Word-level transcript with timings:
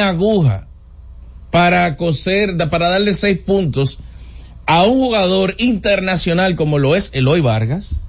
aguja 0.00 0.66
para 1.50 1.96
coser, 1.96 2.56
para 2.68 2.88
darle 2.88 3.14
seis 3.14 3.38
puntos 3.38 4.00
a 4.66 4.84
un 4.84 4.98
jugador 4.98 5.54
internacional 5.58 6.56
como 6.56 6.78
lo 6.78 6.96
es 6.96 7.10
Eloy 7.14 7.40
Vargas. 7.40 8.02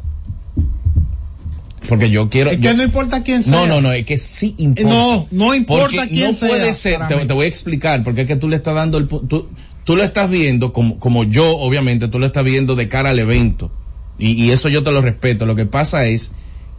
Porque 1.88 2.10
yo 2.10 2.30
quiero. 2.30 2.50
Es 2.50 2.58
que 2.58 2.74
no 2.74 2.84
importa 2.84 3.22
quién 3.22 3.44
sea. 3.44 3.52
No, 3.54 3.68
no, 3.68 3.82
no, 3.82 3.92
es 3.92 4.06
que 4.06 4.18
sí 4.18 4.56
importa. 4.58 4.90
No, 4.90 5.28
no 5.30 5.54
importa 5.54 6.08
quién 6.08 6.34
sea. 6.34 6.48
No 6.48 6.56
puede 6.56 6.74
ser, 6.74 7.00
te, 7.08 7.34
voy 7.34 7.46
a 7.46 7.48
explicar, 7.50 8.04
porque 8.04 8.22
es 8.22 8.28
que 8.28 8.36
tú 8.36 8.50
le 8.50 8.56
estás 8.56 8.74
dando 8.74 8.98
el. 8.98 9.08
Tú, 9.08 9.48
tú 9.84 9.96
lo 9.96 10.04
estás 10.04 10.30
viendo, 10.30 10.74
como, 10.74 10.98
como 10.98 11.24
yo, 11.24 11.58
obviamente, 11.60 12.08
tú 12.08 12.18
lo 12.18 12.26
estás 12.26 12.44
viendo 12.44 12.76
de 12.76 12.88
cara 12.88 13.12
al 13.12 13.20
evento. 13.20 13.72
Y, 14.18 14.32
y 14.32 14.52
eso 14.52 14.70
yo 14.70 14.82
te 14.82 14.92
lo 14.92 15.02
respeto. 15.02 15.46
Lo 15.46 15.56
que 15.56 15.68
pasa 15.68 16.06
es 16.06 16.32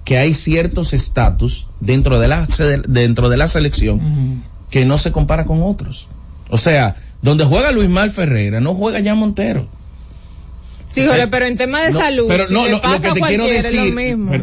que 0.05 0.19
hay 0.19 0.35
ciertos 0.35 0.93
estatus 0.95 1.69
dentro 1.81 2.19
de 2.19 2.27
la, 2.27 2.47
dentro 2.89 3.29
de 3.29 3.37
la 3.37 3.47
selección 3.47 4.43
que 4.71 4.85
no 4.85 4.99
se 4.99 5.13
compara 5.13 5.45
con 5.45 5.63
otros. 5.63 6.09
O 6.49 6.59
sea, 6.59 6.97
donde 7.23 7.45
juega 7.45 7.73
Luis 7.73 7.89
Mal 7.89 8.11
Ferreira, 8.11 8.61
no 8.61 8.75
juega 8.75 9.01
ya 9.01 9.15
Montero. 9.15 9.69
Sí, 10.89 11.05
Jorge, 11.05 11.27
pero 11.27 11.47
en 11.47 11.57
tema 11.57 11.83
de 11.83 11.93
salud, 11.93 12.27
pero 12.29 12.49
no, 12.49 12.69
lo 12.69 12.81
que 12.81 12.89
te 13.01 13.21
quiero 13.21 13.45
decir, 13.47 13.93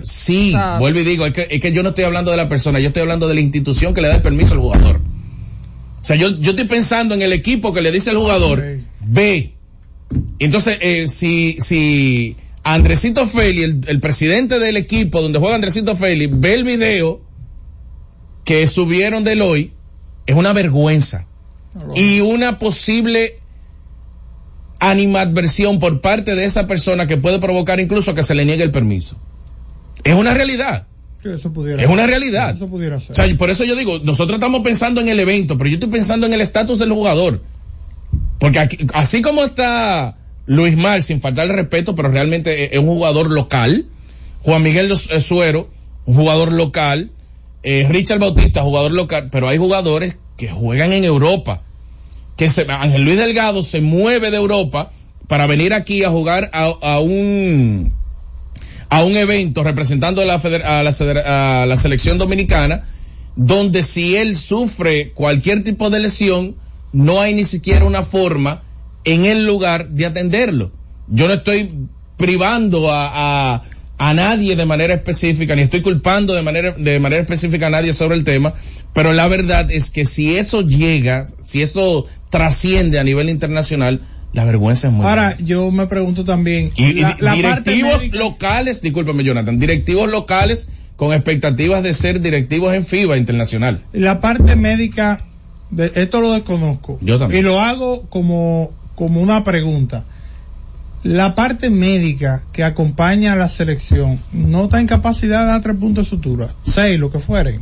sí, 0.04 0.54
vuelvo 0.78 1.00
y 1.00 1.04
digo, 1.06 1.26
es 1.26 1.34
que, 1.34 1.48
es 1.50 1.62
que 1.62 1.72
yo 1.72 1.84
no 1.84 1.90
estoy 1.90 2.04
hablando 2.04 2.32
de 2.32 2.38
la 2.38 2.50
persona, 2.50 2.82
yo 2.82 2.88
estoy 2.88 3.02
hablando 3.02 3.30
de 3.30 3.36
la 3.36 3.40
institución 3.40 3.94
que 3.94 4.02
le 4.02 4.10
da 4.10 4.16
el 4.16 4.22
permiso 4.22 4.54
al 4.54 4.60
jugador. 4.60 4.98
O 4.98 6.06
sea, 6.06 6.18
yo, 6.18 6.38
yo 6.40 6.52
estoy 6.52 6.66
pensando 6.66 7.16
en 7.16 7.22
el 7.22 7.32
equipo 7.32 7.74
que 7.74 7.80
le 7.80 7.94
dice 7.94 8.10
al 8.10 8.18
jugador, 8.18 8.62
ve. 9.00 9.54
Entonces, 10.38 10.78
eh, 10.82 11.08
si, 11.08 11.56
si 11.60 12.36
Andresito 12.64 13.26
Feli, 13.26 13.64
el, 13.64 13.82
el, 13.88 14.02
presidente 14.02 14.60
del 14.60 14.76
equipo 14.76 15.22
donde 15.22 15.40
juega 15.40 15.56
Andresito 15.56 15.96
Feli, 15.96 16.28
ve 16.28 16.56
el 16.56 16.66
video 16.66 17.22
que 18.44 18.68
subieron 18.68 19.24
de 19.24 19.42
hoy, 19.42 19.72
es 20.26 20.36
una 20.36 20.54
vergüenza. 20.54 21.28
Y 21.96 22.20
una 22.20 22.60
posible 22.60 23.40
animadversión 24.80 25.80
por 25.80 26.02
parte 26.02 26.36
de 26.36 26.46
esa 26.46 26.68
persona 26.68 27.08
que 27.08 27.18
puede 27.18 27.40
provocar 27.40 27.80
incluso 27.80 28.14
que 28.14 28.24
se 28.24 28.36
le 28.36 28.46
niegue 28.46 28.64
el 28.64 28.72
permiso. 28.72 29.18
Es 30.04 30.16
una 30.16 30.34
realidad. 30.34 30.88
Eso 31.24 31.54
pudiera 31.54 31.82
es 31.82 31.90
una 31.90 32.06
realidad. 32.06 32.56
Eso 32.56 32.68
pudiera 32.68 33.00
ser. 33.00 33.12
O 33.12 33.16
sea, 33.16 33.38
por 33.38 33.50
eso 33.50 33.64
yo 33.64 33.76
digo, 33.76 34.00
nosotros 34.00 34.36
estamos 34.36 34.62
pensando 34.62 35.00
en 35.00 35.08
el 35.08 35.20
evento, 35.20 35.58
pero 35.58 35.70
yo 35.70 35.76
estoy 35.76 35.90
pensando 35.90 36.28
en 36.28 36.34
el 36.34 36.42
estatus 36.42 36.80
del 36.80 36.92
jugador. 36.92 37.42
Porque 38.40 38.60
aquí, 38.60 38.78
así 38.94 39.22
como 39.22 39.44
está 39.44 40.18
Luis 40.46 40.76
Mar, 40.76 41.02
sin 41.02 41.22
faltar 41.22 41.46
el 41.46 41.54
respeto, 41.54 41.96
pero 41.96 42.10
realmente 42.10 42.76
es 42.76 42.80
un 42.80 42.88
jugador 42.88 43.32
local. 43.32 43.86
Juan 44.42 44.62
Miguel 44.62 44.94
Suero, 44.98 45.70
un 46.06 46.16
jugador 46.16 46.52
local. 46.52 47.12
Eh, 47.64 47.88
Richard 47.90 48.20
Bautista, 48.20 48.62
jugador 48.62 48.92
local, 48.92 49.30
pero 49.32 49.48
hay 49.48 49.58
jugadores 49.58 50.18
que 50.38 50.50
juegan 50.50 50.94
en 50.94 51.04
Europa 51.04 51.62
que 52.36 52.50
se, 52.50 52.66
Ángel 52.70 53.04
Luis 53.04 53.18
Delgado 53.18 53.64
se 53.64 53.82
mueve 53.82 54.32
de 54.32 54.38
Europa 54.38 54.92
para 55.28 55.48
venir 55.48 55.74
aquí 55.74 56.04
a 56.04 56.10
jugar 56.10 56.50
a, 56.54 57.00
un 57.00 57.94
a 58.90 59.04
un 59.04 59.18
evento 59.18 59.64
representando 59.64 60.22
a 60.22 60.26
la, 60.26 60.36
a, 60.36 60.84
la, 60.84 61.62
a 61.62 61.66
la 61.66 61.78
selección 61.78 62.18
dominicana 62.18 62.84
donde 63.36 63.84
si 63.84 64.16
él 64.16 64.38
sufre 64.38 65.12
cualquier 65.12 65.64
tipo 65.64 65.90
de 65.90 66.00
lesión 66.00 66.56
no 66.92 67.20
hay 67.20 67.34
ni 67.34 67.44
siquiera 67.44 67.86
una 67.86 68.04
forma 68.04 68.62
en 69.04 69.26
el 69.26 69.46
lugar 69.46 69.90
de 69.90 70.06
atenderlo. 70.06 70.72
Yo 71.08 71.28
no 71.28 71.34
estoy 71.34 71.88
privando 72.18 72.90
a, 72.90 73.64
a, 73.98 74.14
nadie 74.14 74.56
de 74.56 74.66
manera 74.66 74.94
específica, 74.94 75.56
ni 75.56 75.64
estoy 75.64 75.82
culpando 75.82 76.34
de 76.34 76.42
manera, 76.42 76.72
de 76.72 77.00
manera 77.00 77.22
específica 77.22 77.68
a 77.68 77.70
nadie 77.70 77.94
sobre 77.94 78.16
el 78.16 78.24
tema, 78.24 78.54
pero 78.94 79.14
la 79.14 79.28
verdad 79.28 79.72
es 79.72 79.90
que 79.90 80.06
si 80.06 80.36
eso 80.36 80.62
llega, 80.62 81.26
si 81.44 81.62
esto 81.62 82.06
trasciende 82.30 83.00
a 83.00 83.04
nivel 83.04 83.30
internacional, 83.30 84.02
la 84.34 84.46
vergüenza 84.46 84.88
es 84.88 84.94
muy 84.94 85.06
Ahora, 85.06 85.38
yo 85.38 85.70
me 85.72 85.86
pregunto 85.88 86.26
también. 86.26 86.72
Y, 86.76 87.04
directivos 87.36 88.12
locales, 88.12 88.82
discúlpame 88.82 89.24
Jonathan, 89.24 89.60
directivos 89.60 90.12
locales 90.12 90.68
con 90.96 91.14
expectativas 91.14 91.84
de 91.84 91.94
ser 91.94 92.20
directivos 92.20 92.74
en 92.74 92.84
FIBA 92.84 93.18
internacional. 93.18 93.84
La 93.94 94.22
parte 94.22 94.56
médica, 94.56 95.24
de, 95.70 95.92
esto 95.96 96.22
lo 96.22 96.34
desconozco. 96.34 96.98
Yo 97.02 97.20
también. 97.20 97.42
Y 97.42 97.44
lo 97.44 97.60
hago 97.60 98.04
como, 98.10 98.72
como 98.96 99.22
una 99.22 99.44
pregunta. 99.44 100.06
La 101.04 101.36
parte 101.36 101.70
médica 101.70 102.44
que 102.54 102.64
acompaña 102.64 103.34
a 103.34 103.36
la 103.36 103.50
selección 103.50 104.20
no 104.32 104.66
está 104.66 104.80
en 104.80 104.88
capacidad 104.88 105.42
de 105.42 105.48
dar 105.48 105.62
tres 105.62 105.78
puntos 105.78 106.06
de 106.06 106.10
sutura, 106.10 106.56
seis, 106.64 107.00
lo 107.00 107.12
que 107.12 107.20
fuere 107.20 107.60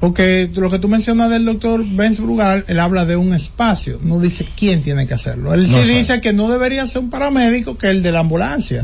porque 0.00 0.50
lo 0.54 0.70
que 0.70 0.78
tú 0.78 0.88
mencionas 0.88 1.30
del 1.30 1.44
doctor 1.44 1.84
Benz 1.86 2.18
Brugal, 2.18 2.64
él 2.68 2.80
habla 2.80 3.04
de 3.04 3.16
un 3.16 3.34
espacio, 3.34 4.00
no 4.02 4.18
dice 4.18 4.48
quién 4.56 4.82
tiene 4.82 5.06
que 5.06 5.12
hacerlo. 5.12 5.52
Él 5.52 5.66
sí 5.66 5.78
dice 5.82 6.22
que 6.22 6.32
no 6.32 6.50
debería 6.50 6.86
ser 6.86 7.02
un 7.02 7.10
paramédico 7.10 7.76
que 7.76 7.90
el 7.90 8.02
de 8.02 8.10
la 8.10 8.20
ambulancia. 8.20 8.82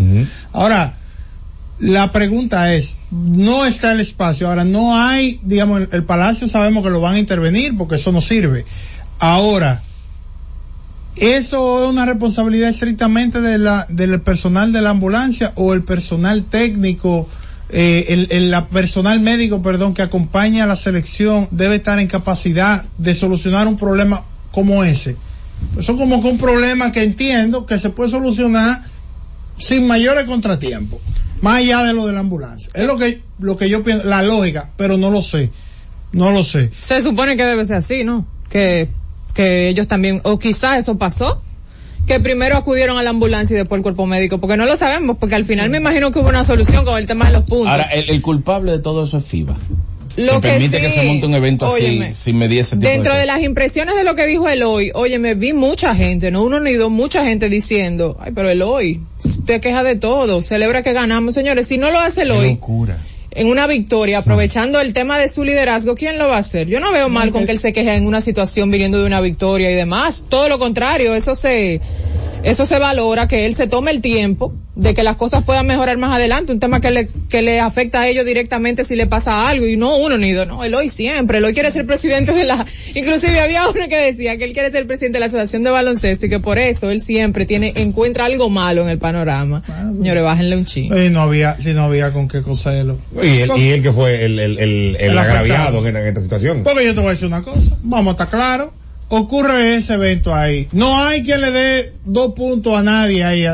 Ahora, 0.52 0.98
la 1.78 2.12
pregunta 2.12 2.74
es, 2.74 2.96
no 3.10 3.64
está 3.64 3.92
el 3.92 4.00
espacio, 4.00 4.46
ahora 4.46 4.64
no 4.64 4.98
hay, 4.98 5.40
digamos, 5.42 5.80
el, 5.80 5.88
el, 5.92 6.04
palacio 6.04 6.48
sabemos 6.48 6.84
que 6.84 6.90
lo 6.90 7.00
van 7.00 7.14
a 7.14 7.18
intervenir 7.18 7.76
porque 7.78 7.94
eso 7.94 8.12
no 8.12 8.20
sirve. 8.20 8.66
Ahora, 9.18 9.80
¿eso 11.16 11.84
es 11.84 11.90
una 11.90 12.06
responsabilidad 12.06 12.70
estrictamente 12.70 13.40
de 13.40 13.58
la, 13.58 13.86
del 13.88 14.20
personal 14.20 14.72
de 14.72 14.82
la 14.82 14.90
ambulancia 14.90 15.52
o 15.56 15.74
el 15.74 15.82
personal 15.82 16.44
técnico? 16.44 17.28
eh, 17.68 18.06
el, 18.08 18.28
el 18.30 18.64
personal 18.66 19.20
médico, 19.20 19.62
perdón, 19.62 19.94
que 19.94 20.02
acompaña 20.02 20.64
a 20.64 20.66
la 20.66 20.76
selección 20.76 21.48
debe 21.50 21.76
estar 21.76 21.98
en 21.98 22.06
capacidad 22.06 22.84
de 22.98 23.14
solucionar 23.14 23.66
un 23.66 23.76
problema 23.76 24.24
como 24.52 24.84
ese. 24.84 25.16
Eso 25.78 25.96
como 25.96 26.22
que 26.22 26.28
un 26.28 26.38
problema 26.38 26.92
que 26.92 27.02
entiendo 27.02 27.66
que 27.66 27.78
se 27.78 27.90
puede 27.90 28.10
solucionar 28.10 28.82
sin 29.58 29.86
mayores 29.86 30.24
contratiempos, 30.24 31.00
más 31.40 31.56
allá 31.56 31.82
de 31.82 31.92
lo 31.92 32.06
de 32.06 32.12
la 32.12 32.20
ambulancia. 32.20 32.70
Es 32.74 32.86
lo 32.86 32.98
que, 32.98 33.22
lo 33.40 33.56
que 33.56 33.68
yo 33.68 33.82
pienso, 33.82 34.04
la 34.04 34.22
lógica, 34.22 34.70
pero 34.76 34.96
no 34.96 35.10
lo 35.10 35.22
sé. 35.22 35.50
No 36.12 36.30
lo 36.30 36.44
sé. 36.44 36.70
Se 36.78 37.02
supone 37.02 37.36
que 37.36 37.44
debe 37.44 37.64
ser 37.64 37.76
así, 37.76 38.04
¿no? 38.04 38.26
Que, 38.48 38.90
que 39.36 39.68
ellos 39.68 39.86
también, 39.86 40.20
o 40.24 40.38
quizás 40.38 40.80
eso 40.80 40.96
pasó, 40.96 41.42
que 42.06 42.18
primero 42.20 42.56
acudieron 42.56 42.98
a 42.98 43.02
la 43.02 43.10
ambulancia 43.10 43.54
y 43.54 43.58
después 43.58 43.78
al 43.78 43.82
cuerpo 43.82 44.06
médico, 44.06 44.40
porque 44.40 44.56
no 44.56 44.64
lo 44.64 44.76
sabemos, 44.76 45.18
porque 45.18 45.34
al 45.34 45.44
final 45.44 45.68
me 45.70 45.76
imagino 45.76 46.10
que 46.10 46.18
hubo 46.18 46.28
una 46.28 46.42
solución 46.42 46.84
con 46.84 46.96
el 46.98 47.06
tema 47.06 47.26
de 47.26 47.32
los 47.32 47.42
puntos. 47.42 47.68
Ahora, 47.68 47.84
el, 47.92 48.22
culpable 48.22 48.72
de 48.72 48.78
todo 48.78 49.04
eso 49.04 49.18
es 49.18 49.24
FIBA. 49.24 49.56
Lo 50.16 50.40
que, 50.40 50.48
permite 50.48 50.80
que 50.80 50.88
se 50.88 51.02
monte 51.02 51.26
un 51.26 51.34
evento 51.34 51.66
así 51.66 52.00
sin 52.14 52.38
medir 52.38 52.60
ese 52.60 52.76
tipo 52.76 52.90
Dentro 52.90 53.14
de, 53.14 53.26
las 53.26 53.42
impresiones 53.42 53.96
de 53.96 54.04
lo 54.04 54.14
que 54.14 54.24
dijo 54.24 54.48
Eloy, 54.48 54.90
oye, 54.94 55.18
me 55.18 55.34
vi 55.34 55.52
mucha 55.52 55.94
gente, 55.94 56.30
no 56.30 56.42
uno 56.42 56.58
ni 56.58 56.72
dos, 56.72 56.90
mucha 56.90 57.22
gente 57.22 57.50
diciendo, 57.50 58.16
ay, 58.18 58.32
pero 58.34 58.48
Eloy, 58.48 59.02
te 59.44 59.60
queja 59.60 59.82
de 59.82 59.96
todo, 59.96 60.40
celebra 60.40 60.82
que 60.82 60.94
ganamos, 60.94 61.34
señores, 61.34 61.66
si 61.66 61.76
no 61.76 61.90
lo 61.90 62.00
hace 62.00 62.22
Eloy. 62.22 62.52
locura 62.52 62.96
en 63.36 63.48
una 63.48 63.66
victoria, 63.66 64.18
aprovechando 64.18 64.80
el 64.80 64.94
tema 64.94 65.18
de 65.18 65.28
su 65.28 65.44
liderazgo, 65.44 65.94
¿quién 65.94 66.18
lo 66.18 66.28
va 66.28 66.36
a 66.36 66.38
hacer? 66.38 66.68
Yo 66.68 66.80
no 66.80 66.90
veo 66.90 67.10
mal 67.10 67.30
con 67.30 67.44
que 67.44 67.52
él 67.52 67.58
se 67.58 67.72
queje 67.72 67.94
en 67.94 68.06
una 68.06 68.22
situación 68.22 68.70
viniendo 68.70 68.98
de 68.98 69.06
una 69.06 69.20
victoria 69.20 69.70
y 69.70 69.74
demás. 69.74 70.26
Todo 70.28 70.48
lo 70.48 70.58
contrario, 70.58 71.14
eso 71.14 71.34
se, 71.34 71.80
eso 72.46 72.64
se 72.64 72.78
valora, 72.78 73.26
que 73.26 73.44
él 73.44 73.56
se 73.56 73.66
tome 73.66 73.90
el 73.90 74.00
tiempo 74.00 74.54
de 74.76 74.94
que 74.94 75.02
las 75.02 75.16
cosas 75.16 75.42
puedan 75.42 75.66
mejorar 75.66 75.96
más 75.96 76.14
adelante, 76.14 76.52
un 76.52 76.60
tema 76.60 76.80
que 76.80 76.92
le, 76.92 77.08
que 77.28 77.42
le 77.42 77.58
afecta 77.58 78.02
a 78.02 78.08
ellos 78.08 78.24
directamente 78.24 78.84
si 78.84 78.94
le 78.94 79.08
pasa 79.08 79.48
algo, 79.48 79.66
y 79.66 79.76
no 79.76 79.96
uno 79.96 80.16
ni 80.16 80.30
dos, 80.30 80.46
no, 80.46 80.62
él 80.62 80.72
hoy 80.76 80.88
siempre, 80.88 81.38
él 81.38 81.44
hoy 81.44 81.54
quiere 81.54 81.72
ser 81.72 81.86
presidente 81.86 82.32
de 82.32 82.44
la, 82.44 82.64
inclusive 82.94 83.40
había 83.40 83.68
uno 83.68 83.88
que 83.88 83.96
decía 83.96 84.36
que 84.36 84.44
él 84.44 84.52
quiere 84.52 84.70
ser 84.70 84.86
presidente 84.86 85.16
de 85.16 85.20
la 85.20 85.26
asociación 85.26 85.64
de 85.64 85.70
baloncesto 85.70 86.26
y 86.26 86.28
que 86.28 86.38
por 86.38 86.60
eso 86.60 86.88
él 86.90 87.00
siempre 87.00 87.46
tiene, 87.46 87.72
encuentra 87.74 88.26
algo 88.26 88.48
malo 88.48 88.82
en 88.82 88.90
el 88.90 88.98
panorama. 88.98 89.64
Señores, 89.96 90.22
bájenle 90.22 90.56
un 90.56 90.66
chingo. 90.66 90.96
Y 90.96 91.10
no 91.10 91.22
había, 91.22 91.58
si 91.58 91.74
no 91.74 91.82
había 91.82 92.12
con 92.12 92.28
qué 92.28 92.42
coserlo. 92.42 92.96
Y 93.20 93.38
él, 93.40 93.50
y 93.56 93.70
él 93.70 93.82
que 93.82 93.92
fue 93.92 94.24
el, 94.24 94.38
el, 94.38 94.60
el, 94.60 94.96
el 95.00 95.18
agraviado 95.18 95.84
en, 95.84 95.96
en 95.96 96.06
esta 96.06 96.20
situación. 96.20 96.62
Porque 96.62 96.84
yo 96.84 96.94
te 96.94 97.00
voy 97.00 97.08
a 97.08 97.12
decir 97.12 97.26
una 97.26 97.42
cosa, 97.42 97.76
vamos 97.82 98.12
a 98.12 98.22
estar 98.22 98.28
claros 98.28 98.68
ocurre 99.08 99.76
ese 99.76 99.94
evento 99.94 100.34
ahí. 100.34 100.68
No 100.72 100.98
hay 100.98 101.22
quien 101.22 101.40
le 101.40 101.50
dé 101.50 101.92
dos 102.04 102.32
puntos 102.34 102.76
a 102.76 102.82
nadie 102.82 103.24
ahí. 103.24 103.46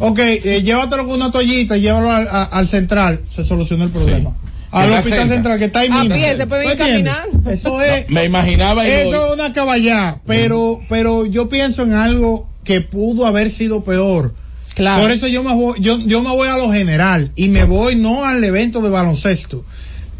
Ok, 0.00 0.18
eh, 0.18 0.62
llévatelo 0.62 1.06
con 1.06 1.14
una 1.14 1.30
toallita 1.30 1.76
y 1.76 1.80
llévalo 1.80 2.10
al, 2.10 2.28
al 2.30 2.66
central. 2.66 3.20
Se 3.28 3.44
soluciona 3.44 3.84
el 3.84 3.90
problema. 3.90 4.30
Sí. 4.30 4.48
Al 4.72 4.90
hospital 4.90 5.28
central 5.28 5.58
que 5.58 5.66
está 5.66 5.80
ahí 5.80 5.90
mismo. 5.90 6.14
A 6.14 6.16
pie, 6.16 6.36
se 6.36 6.46
puede 6.46 6.72
ir 6.72 6.78
caminando. 6.78 7.50
Eso 7.50 7.82
es. 7.82 8.08
me 8.08 8.24
imaginaba. 8.24 8.86
Eso 8.86 9.26
es 9.26 9.34
una 9.34 9.52
caballá. 9.52 10.20
Pero, 10.26 10.80
pero 10.88 11.26
yo 11.26 11.48
pienso 11.48 11.82
en 11.82 11.92
algo 11.92 12.48
que 12.64 12.80
pudo 12.80 13.26
haber 13.26 13.50
sido 13.50 13.84
peor. 13.84 14.34
Claro. 14.74 15.02
Por 15.02 15.10
eso 15.10 15.26
yo 15.26 15.42
me 15.42 15.54
voy, 15.54 15.78
yo, 15.80 15.98
yo 15.98 16.22
me 16.22 16.30
voy 16.30 16.48
a 16.48 16.56
lo 16.56 16.72
general 16.72 17.32
y 17.36 17.50
me 17.50 17.64
voy 17.64 17.96
no 17.96 18.24
al 18.24 18.42
evento 18.42 18.80
de 18.80 18.88
baloncesto. 18.88 19.62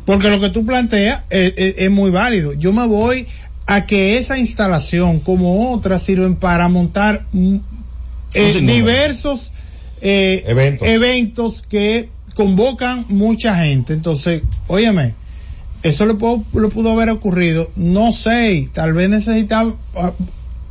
Porque 0.05 0.29
lo 0.29 0.39
que 0.41 0.51
tú 0.51 0.67
planteas 0.67 1.23
es, 1.31 1.55
es, 1.57 1.75
es 1.79 1.91
muy 1.91 2.11
válido. 2.11 2.53
Yo 2.53 2.75
me 2.75 2.87
voy 2.87 3.27
a 3.67 3.87
que 3.87 4.19
esa 4.19 4.39
instalación 4.39 5.21
como 5.21 5.73
otras 5.73 6.03
sirven 6.03 6.37
para 6.37 6.69
montar 6.69 7.27
mm, 7.33 7.57
eh, 8.35 8.61
diversos 8.61 9.53
eh, 10.01 10.45
eventos. 10.47 10.89
eventos 10.89 11.63
que 11.69 12.09
convocan 12.35 13.05
mucha 13.09 13.57
gente. 13.57 13.93
Entonces, 13.93 14.43
óyeme, 14.67 15.15
eso 15.83 16.07
lo 16.07 16.19
pudo, 16.19 16.45
lo 16.55 16.71
pudo 16.71 16.93
haber 16.93 17.11
ocurrido, 17.11 17.71
no 17.77 18.13
sé, 18.13 18.69
tal 18.73 18.93
vez 18.93 19.11
necesitaba, 19.11 19.75
ah, 19.97 20.13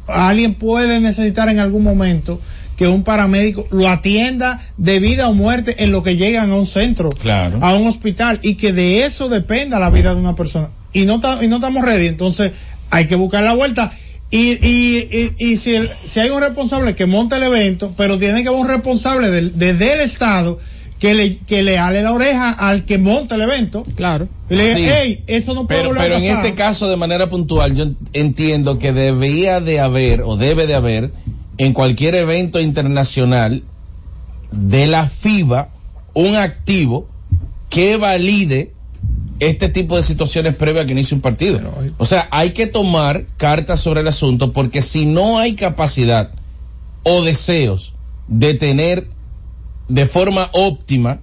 alguien 0.07 0.55
puede 0.55 0.99
necesitar 0.99 1.49
en 1.49 1.59
algún 1.59 1.83
momento 1.83 2.39
que 2.77 2.87
un 2.87 3.03
paramédico 3.03 3.67
lo 3.69 3.87
atienda 3.89 4.59
de 4.77 4.99
vida 4.99 5.27
o 5.27 5.33
muerte 5.33 5.83
en 5.83 5.91
lo 5.91 6.01
que 6.01 6.17
llegan 6.17 6.49
a 6.49 6.55
un 6.55 6.65
centro, 6.65 7.09
Claro. 7.11 7.59
a 7.61 7.75
un 7.75 7.87
hospital, 7.87 8.39
y 8.41 8.55
que 8.55 8.73
de 8.73 9.05
eso 9.05 9.29
dependa 9.29 9.79
la 9.79 9.89
vida 9.91 10.15
de 10.15 10.19
una 10.19 10.35
persona. 10.35 10.69
Y 10.93 11.05
no, 11.05 11.19
y 11.41 11.47
no 11.47 11.57
estamos 11.57 11.85
ready, 11.85 12.07
entonces 12.07 12.53
hay 12.91 13.07
que 13.07 13.15
buscar 13.15 13.43
la 13.43 13.53
vuelta. 13.55 13.91
Y, 14.29 14.51
y, 14.65 15.07
y, 15.11 15.35
y 15.39 15.57
si, 15.57 15.75
el- 15.75 15.89
si 16.05 16.19
hay 16.19 16.29
un 16.29 16.39
responsable 16.41 16.95
que 16.95 17.05
monte 17.05 17.35
el 17.35 17.43
evento, 17.43 17.93
pero 17.97 18.17
tiene 18.19 18.43
que 18.43 18.49
haber 18.49 18.61
un 18.61 18.67
responsable 18.69 19.29
del, 19.29 19.57
desde 19.57 19.93
el 19.93 20.01
Estado 20.01 20.59
que 20.99 21.13
le, 21.15 21.37
que 21.37 21.63
le 21.63 21.79
ale 21.79 22.01
la 22.03 22.13
oreja 22.13 22.51
al 22.51 22.85
que 22.85 22.97
monte 22.99 23.33
el 23.35 23.41
evento. 23.41 23.83
Claro. 23.95 24.29
Y 24.49 24.55
le 24.55 24.75
diga, 24.75 24.77
Sí. 24.77 25.01
hey, 25.03 25.23
eso 25.27 25.53
no 25.53 25.65
puede 25.67 25.81
Pero, 25.81 25.95
pero 25.95 26.15
a 26.15 26.17
en 26.19 26.27
pasar". 26.29 26.45
este 26.45 26.55
caso, 26.55 26.89
de 26.89 26.95
manera 26.95 27.27
puntual, 27.27 27.75
yo 27.75 27.85
entiendo 28.13 28.77
que 28.79 28.93
debía 28.93 29.59
de 29.59 29.79
haber, 29.79 30.21
o 30.21 30.37
debe 30.37 30.67
de 30.67 30.75
haber, 30.75 31.11
en 31.57 31.73
cualquier 31.73 32.15
evento 32.15 32.59
internacional 32.61 33.63
de 34.51 34.87
la 34.87 35.07
FIBA, 35.07 35.69
un 36.13 36.35
activo 36.35 37.07
que 37.69 37.97
valide 37.97 38.71
este 39.41 39.69
tipo 39.69 39.97
de 39.97 40.03
situaciones 40.03 40.55
previas 40.55 40.83
a 40.83 40.85
que 40.85 40.93
inicie 40.93 41.15
un 41.15 41.21
partido. 41.21 41.59
O 41.97 42.05
sea, 42.05 42.27
hay 42.31 42.51
que 42.51 42.67
tomar 42.67 43.25
cartas 43.37 43.79
sobre 43.79 44.01
el 44.01 44.07
asunto 44.07 44.53
porque 44.53 44.83
si 44.83 45.07
no 45.07 45.39
hay 45.39 45.55
capacidad 45.55 46.31
o 47.01 47.23
deseos 47.23 47.93
de 48.27 48.53
tener 48.53 49.07
de 49.89 50.05
forma 50.05 50.49
óptima 50.53 51.21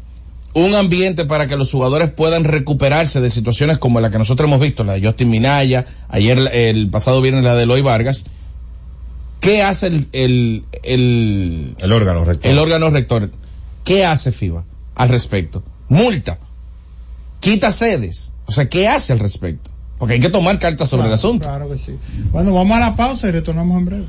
un 0.53 0.75
ambiente 0.75 1.27
para 1.27 1.47
que 1.47 1.57
los 1.57 1.71
jugadores 1.71 2.11
puedan 2.11 2.43
recuperarse 2.43 3.21
de 3.21 3.31
situaciones 3.31 3.79
como 3.79 4.01
la 4.01 4.11
que 4.11 4.19
nosotros 4.19 4.49
hemos 4.49 4.61
visto, 4.61 4.83
la 4.83 4.95
de 4.95 5.07
Justin 5.07 5.31
Minaya, 5.31 5.87
ayer 6.09 6.39
el 6.53 6.91
pasado 6.91 7.21
viernes 7.21 7.45
la 7.45 7.55
de 7.55 7.63
Eloy 7.63 7.83
Vargas. 7.83 8.25
¿Qué 9.39 9.63
hace 9.63 9.87
el, 9.87 10.09
el, 10.11 10.65
el, 10.83 11.77
El 11.79 11.93
órgano 11.93 12.25
rector. 12.25 12.51
el 12.51 12.59
órgano 12.59 12.91
rector? 12.91 13.31
¿Qué 13.85 14.05
hace 14.05 14.33
FIBA 14.33 14.65
al 14.97 15.09
respecto? 15.09 15.63
Multa. 15.89 16.41
Quita 17.41 17.71
sedes. 17.71 18.35
O 18.47 18.53
sea, 18.53 18.69
¿qué 18.69 18.89
hace 18.89 19.13
al 19.13 19.19
respecto? 19.19 19.71
Porque 19.99 20.15
hay 20.15 20.21
que 20.21 20.31
tomar 20.31 20.59
cartas 20.59 20.89
sobre 20.89 21.03
Claro, 21.03 21.13
el 21.13 21.19
asunto. 21.19 21.45
Claro 21.45 21.69
que 21.69 21.77
sí. 21.77 21.99
Bueno, 22.33 22.53
vamos 22.53 22.77
a 22.77 22.81
la 22.81 22.97
pausa 22.97 23.29
y 23.29 23.33
retornamos 23.33 23.79
en 23.79 23.85
breve. 23.85 24.07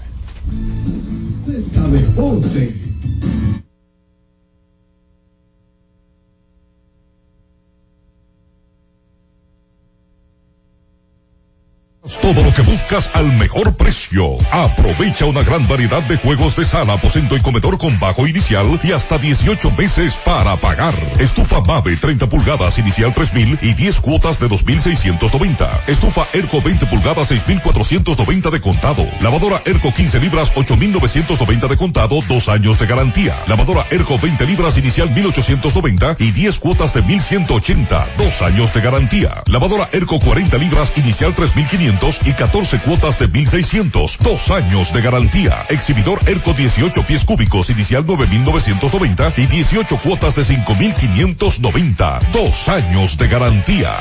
Todo 12.17 12.43
lo 12.43 12.51
que 12.51 12.63
buscas 12.63 13.11
al 13.13 13.31
mejor 13.37 13.75
precio. 13.75 14.23
Aprovecha 14.51 15.25
una 15.25 15.43
gran 15.43 15.67
variedad 15.67 16.01
de 16.01 16.17
juegos 16.17 16.55
de 16.55 16.65
sala, 16.65 16.93
aposento 16.93 17.37
y 17.37 17.39
comedor 17.39 17.77
con 17.77 17.97
bajo 17.99 18.25
inicial 18.25 18.79
y 18.83 18.91
hasta 18.93 19.19
18 19.19 19.71
meses 19.71 20.19
para 20.25 20.57
pagar. 20.57 20.95
Estufa 21.19 21.61
Mave 21.61 21.95
30 21.95 22.27
pulgadas 22.27 22.79
inicial 22.79 23.13
3000 23.13 23.59
y 23.61 23.73
10 23.73 24.01
cuotas 24.01 24.39
de 24.39 24.47
2690. 24.47 25.83
Estufa 25.85 26.25
Erco 26.33 26.61
20 26.61 26.87
pulgadas 26.87 27.27
6490 27.27 28.49
de 28.49 28.59
contado. 28.59 29.07
Lavadora 29.21 29.61
Erco 29.65 29.93
15 29.93 30.19
libras 30.19 30.51
8990 30.55 31.67
de 31.67 31.77
contado, 31.77 32.19
dos 32.27 32.49
años 32.49 32.79
de 32.79 32.87
garantía. 32.87 33.35
Lavadora 33.45 33.85
Erco 33.91 34.17
20 34.17 34.45
libras 34.47 34.77
inicial 34.77 35.11
1890 35.11 36.15
y 36.17 36.31
10 36.31 36.59
cuotas 36.59 36.93
de 36.93 37.03
1180, 37.03 38.07
dos 38.17 38.41
años 38.41 38.73
de 38.73 38.81
garantía. 38.81 39.43
Lavadora 39.45 39.87
Erco 39.93 40.19
40 40.19 40.57
libras 40.57 40.91
inicial 40.95 41.35
3500 41.35 41.98
y 42.25 42.33
14 42.33 42.79
cuotas 42.79 43.19
de 43.19 43.27
1600, 43.27 44.19
dos 44.19 44.49
años 44.51 44.93
de 44.93 45.01
garantía. 45.01 45.65
Exhibidor 45.69 46.19
Erco 46.27 46.53
18 46.53 47.03
pies 47.03 47.25
cúbicos 47.25 47.69
inicial 47.69 48.05
9990 48.05 49.33
y 49.35 49.45
18 49.47 49.97
cuotas 49.97 50.35
de 50.35 50.45
5590, 50.45 52.19
dos 52.31 52.69
años 52.69 53.17
de 53.17 53.27
garantía. 53.27 53.97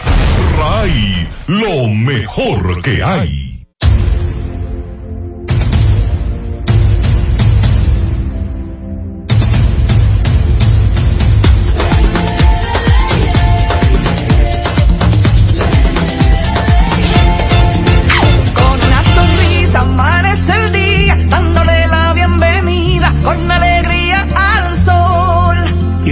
RAI, 0.59 1.29
lo 1.49 1.89
mejor 1.89 2.83
que 2.83 3.03
hay. 3.03 3.48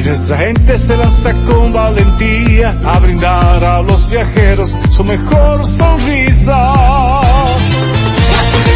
Nuestra 0.06 0.38
gente 0.38 0.78
se 0.78 0.96
lanza 0.96 1.34
con 1.42 1.72
valentía 1.72 2.70
a 2.84 2.98
brindar 3.00 3.64
a 3.64 3.82
los 3.82 4.08
viajeros 4.08 4.76
su 4.88 5.02
mejor 5.02 5.66
sonrisa. 5.66 6.72
Casi 8.30 8.66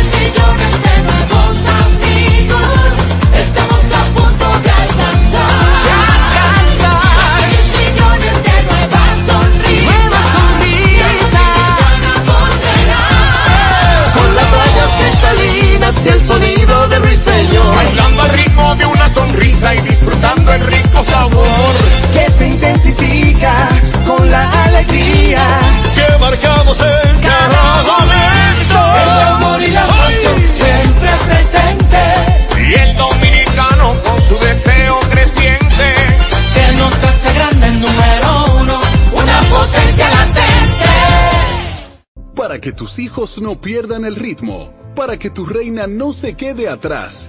tus 42.80 42.98
hijos 42.98 43.38
no 43.42 43.60
pierdan 43.60 44.06
el 44.06 44.16
ritmo, 44.16 44.72
para 44.96 45.18
que 45.18 45.28
tu 45.28 45.44
reina 45.44 45.86
no 45.86 46.14
se 46.14 46.32
quede 46.32 46.66
atrás, 46.66 47.28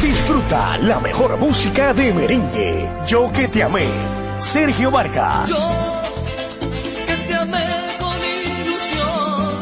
Disfruta 0.00 0.78
la 0.78 1.00
mejor 1.00 1.38
música 1.38 1.92
de 1.92 2.12
merengue. 2.12 2.90
Yo 3.06 3.30
que 3.32 3.48
te 3.48 3.62
amé. 3.62 3.86
Sergio 4.38 4.90
Vargas. 4.90 5.50
que 7.06 7.16
te 7.16 7.34
amé 7.34 7.66
con 8.00 8.16
ilusión, 8.16 9.58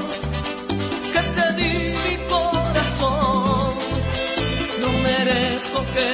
que 1.13 1.23
te 1.37 1.53
di 1.55 1.95
mi 2.05 2.17
corazón. 2.29 3.75
No 4.81 4.89
merezco 5.03 5.85
que 5.95 6.09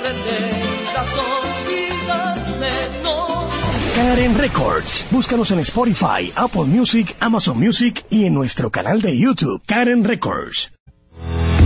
pretendas 0.00 1.10
olvidarme, 1.34 2.70
no. 3.02 3.48
Karen 3.96 4.38
Records. 4.38 5.06
Búscanos 5.10 5.50
en 5.50 5.58
Spotify, 5.60 6.32
Apple 6.36 6.64
Music, 6.64 7.16
Amazon 7.20 7.58
Music 7.58 8.04
y 8.10 8.24
en 8.26 8.34
nuestro 8.34 8.70
canal 8.70 9.02
de 9.02 9.18
YouTube, 9.18 9.60
Karen 9.66 10.04
Records. 10.04 10.77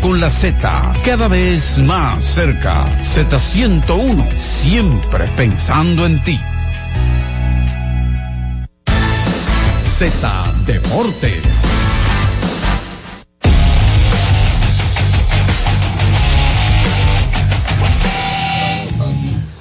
con 0.00 0.20
la 0.20 0.30
Z, 0.30 0.92
cada 1.04 1.28
vez 1.28 1.78
más 1.78 2.24
cerca. 2.24 2.84
Z101, 3.02 4.30
siempre 4.36 5.28
pensando 5.36 6.06
en 6.06 6.22
ti. 6.24 6.38
Z 9.98 10.44
Deportes. 10.66 12.07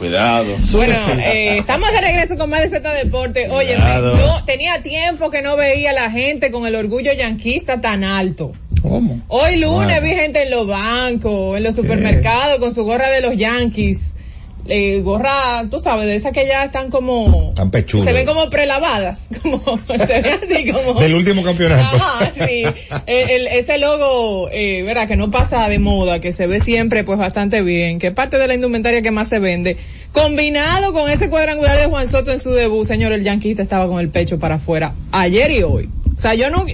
Cuidado. 0.07 0.55
Bueno, 0.71 0.95
eh, 1.19 1.57
estamos 1.57 1.91
de 1.91 1.99
regreso 1.99 2.37
con 2.37 2.49
más 2.49 2.61
de 2.61 2.69
Z 2.69 2.93
Deporte. 2.93 3.49
Oye, 3.49 3.75
yo 3.77 4.43
tenía 4.45 4.81
tiempo 4.81 5.29
que 5.29 5.41
no 5.41 5.57
veía 5.57 5.89
a 5.91 5.93
la 5.93 6.09
gente 6.09 6.49
con 6.49 6.65
el 6.65 6.75
orgullo 6.75 7.11
yanquista 7.11 7.81
tan 7.81 8.05
alto. 8.05 8.53
¿Cómo? 8.81 9.21
Hoy 9.27 9.57
lunes 9.57 9.99
Bueno. 9.99 10.01
vi 10.01 10.15
gente 10.15 10.43
en 10.43 10.51
los 10.51 10.65
bancos, 10.65 11.57
en 11.57 11.63
los 11.63 11.75
supermercados 11.75 12.59
con 12.59 12.73
su 12.73 12.83
gorra 12.85 13.09
de 13.11 13.19
los 13.21 13.35
Yankees. 13.35 14.13
Eh, 14.69 15.01
gorra, 15.01 15.65
tú 15.69 15.79
sabes, 15.79 16.05
de 16.07 16.15
esas 16.15 16.31
que 16.33 16.45
ya 16.47 16.63
están 16.65 16.89
como... 16.89 17.53
Tan 17.55 17.71
pechudas. 17.71 18.05
Se 18.05 18.13
ven 18.13 18.25
como 18.25 18.50
prelavadas, 18.50 19.29
como 19.41 19.59
se 19.59 20.21
ven 20.21 20.25
así 20.43 20.71
como... 20.71 21.00
Del 21.00 21.15
último 21.15 21.43
campeonato. 21.43 21.95
Ajá, 21.95 22.31
sí. 22.31 22.63
El- 23.05 23.29
el- 23.29 23.47
ese 23.47 23.77
logo, 23.77 24.50
eh, 24.51 24.83
verdad, 24.83 25.07
que 25.07 25.15
no 25.15 25.31
pasa 25.31 25.67
de 25.69 25.79
moda, 25.79 26.19
que 26.19 26.33
se 26.33 26.47
ve 26.47 26.59
siempre 26.59 27.03
pues 27.03 27.17
bastante 27.19 27.62
bien, 27.62 28.00
que 28.00 28.07
es 28.07 28.13
parte 28.13 28.38
de 28.38 28.47
la 28.47 28.53
indumentaria 28.55 29.01
que 29.01 29.12
más 29.12 29.27
se 29.29 29.39
vende. 29.39 29.77
Combinado 30.12 30.93
con 30.93 31.09
ese 31.09 31.29
cuadrangular 31.29 31.77
de 31.79 31.86
Juan 31.88 32.07
Soto 32.07 32.31
en 32.31 32.39
su 32.39 32.51
debut, 32.51 32.86
señor, 32.86 33.12
el 33.12 33.24
yanquista 33.24 33.62
estaba 33.62 33.88
con 33.88 34.00
el 34.00 34.09
pecho 34.09 34.39
para 34.39 34.55
afuera 34.55 34.93
ayer 35.12 35.51
y 35.51 35.63
hoy. 35.63 35.89
O 36.17 36.19
sea, 36.19 36.33
yo 36.33 36.50
no, 36.50 36.65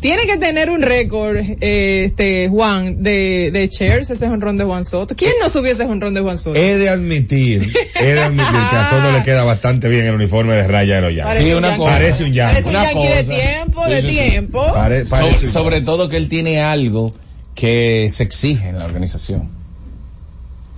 tiene 0.00 0.26
que 0.26 0.36
tener 0.36 0.68
un 0.68 0.82
récord, 0.82 1.38
eh, 1.38 2.04
este, 2.04 2.48
Juan, 2.50 3.02
de, 3.02 3.50
de 3.50 3.66
shares 3.68 4.10
ese 4.10 4.28
jonrón 4.28 4.58
de 4.58 4.64
Juan 4.64 4.84
Soto. 4.84 5.16
¿Quién 5.16 5.32
no 5.40 5.48
subió 5.48 5.72
ese 5.72 5.86
jonrón 5.86 6.12
de 6.12 6.20
Juan 6.20 6.36
Soto? 6.36 6.58
He 6.60 6.76
de 6.76 6.90
admitir, 6.90 7.72
he 7.98 8.04
de 8.12 8.20
admitir 8.20 8.44
que 8.70 8.76
a 8.76 8.90
Soto 8.90 9.10
le 9.10 9.22
queda 9.22 9.44
bastante 9.44 9.88
bien 9.88 10.04
el 10.04 10.14
uniforme 10.14 10.52
de 10.54 10.68
raya 10.68 10.96
de 10.96 11.00
los 11.00 11.10
Yankees. 11.14 11.24
Parece 11.24 11.44
Sí, 11.46 11.52
un 11.52 11.58
una 11.64 11.76
cosa. 11.78 11.92
Parece 11.92 12.24
un 12.24 12.32
yankee. 12.34 12.52
Parece 12.52 12.68
un 12.68 12.76
Una 12.76 12.84
yankee 12.92 13.08
de 13.08 13.24
cosa. 13.24 13.40
tiempo, 13.40 13.84
Sí, 13.86 13.90
de 13.90 14.02
sí, 14.02 14.10
sí. 14.10 14.16
tiempo. 14.18 14.72
Pare- 14.74 15.04
So- 15.04 15.10
parece 15.16 15.46
un 15.46 15.52
sobre 15.52 15.80
todo 15.80 16.08
que 16.10 16.16
él 16.18 16.28
tiene 16.28 16.60
algo 16.60 17.14
que 17.54 18.08
se 18.10 18.22
exige 18.22 18.68
en 18.68 18.78
la 18.78 18.84
organización. 18.84 19.48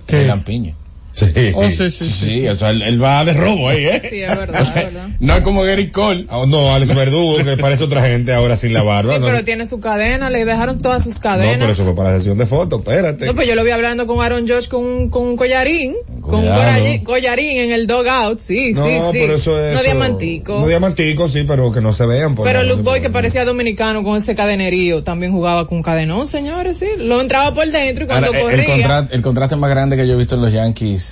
¿Qué? 0.07 0.21
El 0.21 0.27
lampiño. 0.27 0.75
Sí. 1.13 1.25
Oh, 1.53 1.63
sí, 1.69 1.71
sí, 1.71 1.91
Sí, 1.91 2.05
sí. 2.05 2.25
sí, 2.25 2.47
o 2.47 2.55
sea, 2.55 2.71
él, 2.71 2.81
él 2.81 3.01
va 3.01 3.23
de 3.23 3.33
robo 3.33 3.69
ahí, 3.69 3.85
¿eh? 3.85 4.01
Sí, 4.09 4.21
es 4.21 4.29
verdad, 4.35 4.61
O 4.61 4.65
sea, 4.65 4.81
es 4.81 4.93
verdad. 4.93 5.09
No 5.19 5.35
es 5.35 5.41
como 5.43 5.61
Gary 5.63 5.91
Cole. 5.91 6.25
Ah, 6.27 6.43
no, 6.47 6.73
Alex 6.73 6.95
Verdugo, 6.95 7.37
que 7.43 7.55
parece 7.57 7.83
otra 7.83 8.01
gente 8.01 8.33
ahora 8.33 8.57
sin 8.57 8.73
la 8.73 8.81
barba. 8.81 9.13
Sí, 9.13 9.19
no, 9.19 9.27
pero 9.27 9.43
tiene 9.43 9.67
su 9.67 9.79
cadena, 9.79 10.29
le 10.31 10.43
dejaron 10.43 10.81
todas 10.81 11.03
sus 11.03 11.15
no, 11.17 11.21
cadenas. 11.21 11.57
pero 11.59 11.71
eso 11.71 11.83
fue 11.83 11.95
para 11.95 12.11
la 12.13 12.17
sesión 12.17 12.37
de 12.39 12.45
fotos, 12.47 12.79
espérate. 12.79 13.27
No, 13.27 13.35
pues 13.35 13.47
yo 13.47 13.53
lo 13.55 13.63
vi 13.63 13.69
hablando 13.71 14.07
con 14.07 14.23
Aaron 14.23 14.47
George 14.47 14.69
con 14.69 14.83
un, 14.83 15.09
con 15.11 15.23
un 15.27 15.37
collarín, 15.37 15.93
con 16.21 16.39
un 16.39 16.47
collarín, 16.47 17.03
collarín 17.03 17.57
en 17.59 17.71
el 17.73 17.85
dogout, 17.85 18.39
sí, 18.39 18.71
no, 18.73 18.83
sí, 18.83 18.91
sí. 19.11 19.17
pero 19.21 19.35
eso 19.35 19.59
es. 19.63 19.73
no 19.73 19.79
eso- 19.79 19.83
diamantico. 19.89 20.59
No 20.61 20.67
diamantico, 20.67 21.29
sí, 21.29 21.43
pero 21.47 21.71
que 21.71 21.81
no 21.81 21.93
se 21.93 22.07
vean. 22.07 22.33
por 22.33 22.45
pero 22.47 22.59
favor, 22.61 22.71
Luke 22.75 22.83
Boy, 22.89 23.01
que 23.01 23.11
parecía 23.11 23.45
dominicano 23.45 24.03
con 24.03 24.17
ese 24.17 24.33
cadenerío, 24.33 25.03
también 25.03 25.31
jugaba 25.31 25.67
con 25.67 25.77
un 25.77 25.83
cadenón, 25.83 26.25
señores, 26.27 26.77
sí. 26.79 26.87
Lo 26.97 27.21
entraba 27.21 27.53
por 27.53 27.69
dentro 27.69 28.05
y 28.05 28.07
cuando 28.07 28.27
Ahora, 28.27 28.39
el, 28.39 28.45
corría. 28.65 28.65
contra- 28.87 29.07
el 29.15 29.21
contraste 29.21 29.55
más 29.57 29.69
grande 29.69 29.95
que 29.95 30.07
yo 30.07 30.13
he 30.15 30.17
visto 30.17 30.33
en 30.35 30.41
los 30.41 30.51
Yankees. 30.51 31.02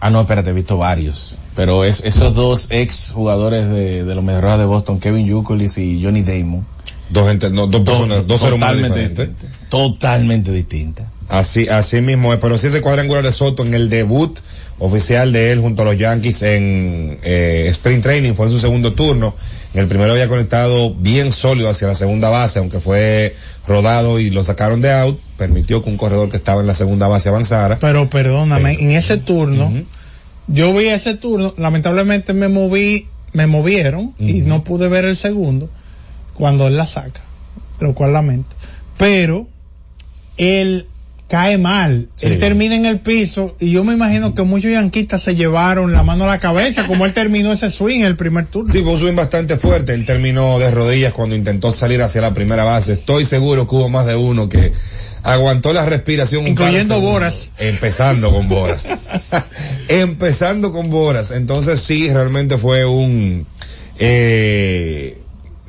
Ah, 0.00 0.08
no, 0.10 0.20
espérate, 0.20 0.50
he 0.50 0.52
visto 0.54 0.78
varios. 0.78 1.38
Pero 1.54 1.84
es, 1.84 2.02
esos 2.04 2.34
dos 2.34 2.68
ex 2.70 3.12
jugadores 3.12 3.68
de, 3.68 4.04
de 4.04 4.14
los 4.14 4.24
Medias 4.24 4.58
de 4.58 4.64
Boston, 4.64 4.98
Kevin 4.98 5.26
Youkilis 5.26 5.76
y 5.76 6.02
Johnny 6.02 6.22
Damon. 6.22 6.64
Dos, 7.10 7.28
gente, 7.28 7.50
no, 7.50 7.66
dos 7.66 7.82
personas, 7.82 8.26
dos 8.26 8.40
seres 8.40 8.54
humanos 8.54 8.76
totalmente 8.76 9.08
diferentes. 9.08 9.40
distintas. 9.42 9.68
Totalmente 9.68 10.52
distintas. 10.52 11.06
Así, 11.28 11.68
así 11.68 12.00
mismo 12.00 12.32
es, 12.32 12.38
pero 12.40 12.58
sí 12.58 12.68
ese 12.68 12.80
cuadrangular 12.80 13.22
de 13.22 13.32
Soto 13.32 13.62
en 13.62 13.74
el 13.74 13.90
debut 13.90 14.38
oficial 14.80 15.32
de 15.32 15.52
él 15.52 15.60
junto 15.60 15.82
a 15.82 15.84
los 15.84 15.96
Yankees 15.98 16.42
en 16.42 17.18
eh, 17.22 17.66
Spring 17.68 18.00
Training 18.00 18.32
fue 18.32 18.46
en 18.46 18.52
su 18.52 18.58
segundo 18.58 18.92
turno. 18.92 19.34
En 19.74 19.80
el 19.80 19.86
primero 19.86 20.12
había 20.12 20.26
conectado 20.26 20.92
bien 20.94 21.32
sólido 21.32 21.68
hacia 21.68 21.86
la 21.86 21.94
segunda 21.94 22.28
base, 22.28 22.58
aunque 22.58 22.80
fue 22.80 23.36
rodado 23.66 24.18
y 24.18 24.30
lo 24.30 24.42
sacaron 24.42 24.80
de 24.80 24.90
out, 24.92 25.20
permitió 25.36 25.84
que 25.84 25.90
un 25.90 25.96
corredor 25.96 26.28
que 26.30 26.38
estaba 26.38 26.60
en 26.60 26.66
la 26.66 26.74
segunda 26.74 27.06
base 27.06 27.28
avanzara. 27.28 27.78
Pero 27.78 28.10
perdóname, 28.10 28.72
en 28.80 28.90
ese 28.90 29.18
turno, 29.18 29.72
yo 30.48 30.74
vi 30.74 30.88
ese 30.88 31.14
turno, 31.14 31.54
lamentablemente 31.56 32.32
me 32.32 32.48
moví, 32.48 33.06
me 33.32 33.46
movieron 33.46 34.14
y 34.18 34.40
no 34.40 34.64
pude 34.64 34.88
ver 34.88 35.04
el 35.04 35.16
segundo 35.16 35.68
cuando 36.34 36.66
él 36.66 36.76
la 36.76 36.86
saca, 36.86 37.20
lo 37.80 37.94
cual 37.94 38.14
lamento. 38.14 38.56
Pero 38.96 39.46
él 40.38 40.86
cae 41.30 41.58
mal, 41.58 42.08
Sí. 42.16 42.26
él 42.26 42.40
termina 42.40 42.74
en 42.74 42.84
el 42.86 42.98
piso 42.98 43.54
y 43.60 43.70
yo 43.70 43.84
me 43.84 43.94
imagino 43.94 44.34
que 44.34 44.42
muchos 44.42 44.72
yanquistas 44.72 45.22
se 45.22 45.36
llevaron 45.36 45.92
la 45.92 46.02
mano 46.02 46.24
a 46.24 46.26
la 46.26 46.38
cabeza 46.38 46.88
como 46.88 47.06
él 47.06 47.12
terminó 47.12 47.52
ese 47.52 47.70
swing 47.70 48.00
en 48.00 48.06
el 48.06 48.16
primer 48.16 48.46
turno. 48.46 48.72
Sí, 48.72 48.80
fue 48.82 48.94
un 48.94 48.98
swing 48.98 49.14
bastante 49.14 49.56
fuerte. 49.56 49.94
Él 49.94 50.04
terminó 50.04 50.58
de 50.58 50.72
rodillas 50.72 51.12
cuando 51.12 51.36
intentó 51.36 51.70
salir 51.70 52.02
hacia 52.02 52.20
la 52.20 52.34
primera 52.34 52.64
base. 52.64 52.92
Estoy 52.94 53.26
seguro 53.26 53.68
que 53.68 53.76
hubo 53.76 53.88
más 53.88 54.06
de 54.06 54.16
uno 54.16 54.48
que 54.48 54.72
aguantó 55.22 55.72
la 55.72 55.86
respiración. 55.86 56.46
un 56.46 56.54
par 56.56 56.64
de 56.72 56.80
Incluyendo 56.80 56.94
segundos. 56.96 57.12
Boras. 57.12 57.50
Empezando 57.58 58.32
con 58.32 58.48
Boras. 58.48 58.84
Empezando 59.88 60.72
con 60.72 60.90
Boras. 60.90 61.30
Entonces 61.30 61.80
sí, 61.80 62.12
realmente 62.12 62.58
fue 62.58 62.84
un, 62.86 63.46
eh, 64.00 65.19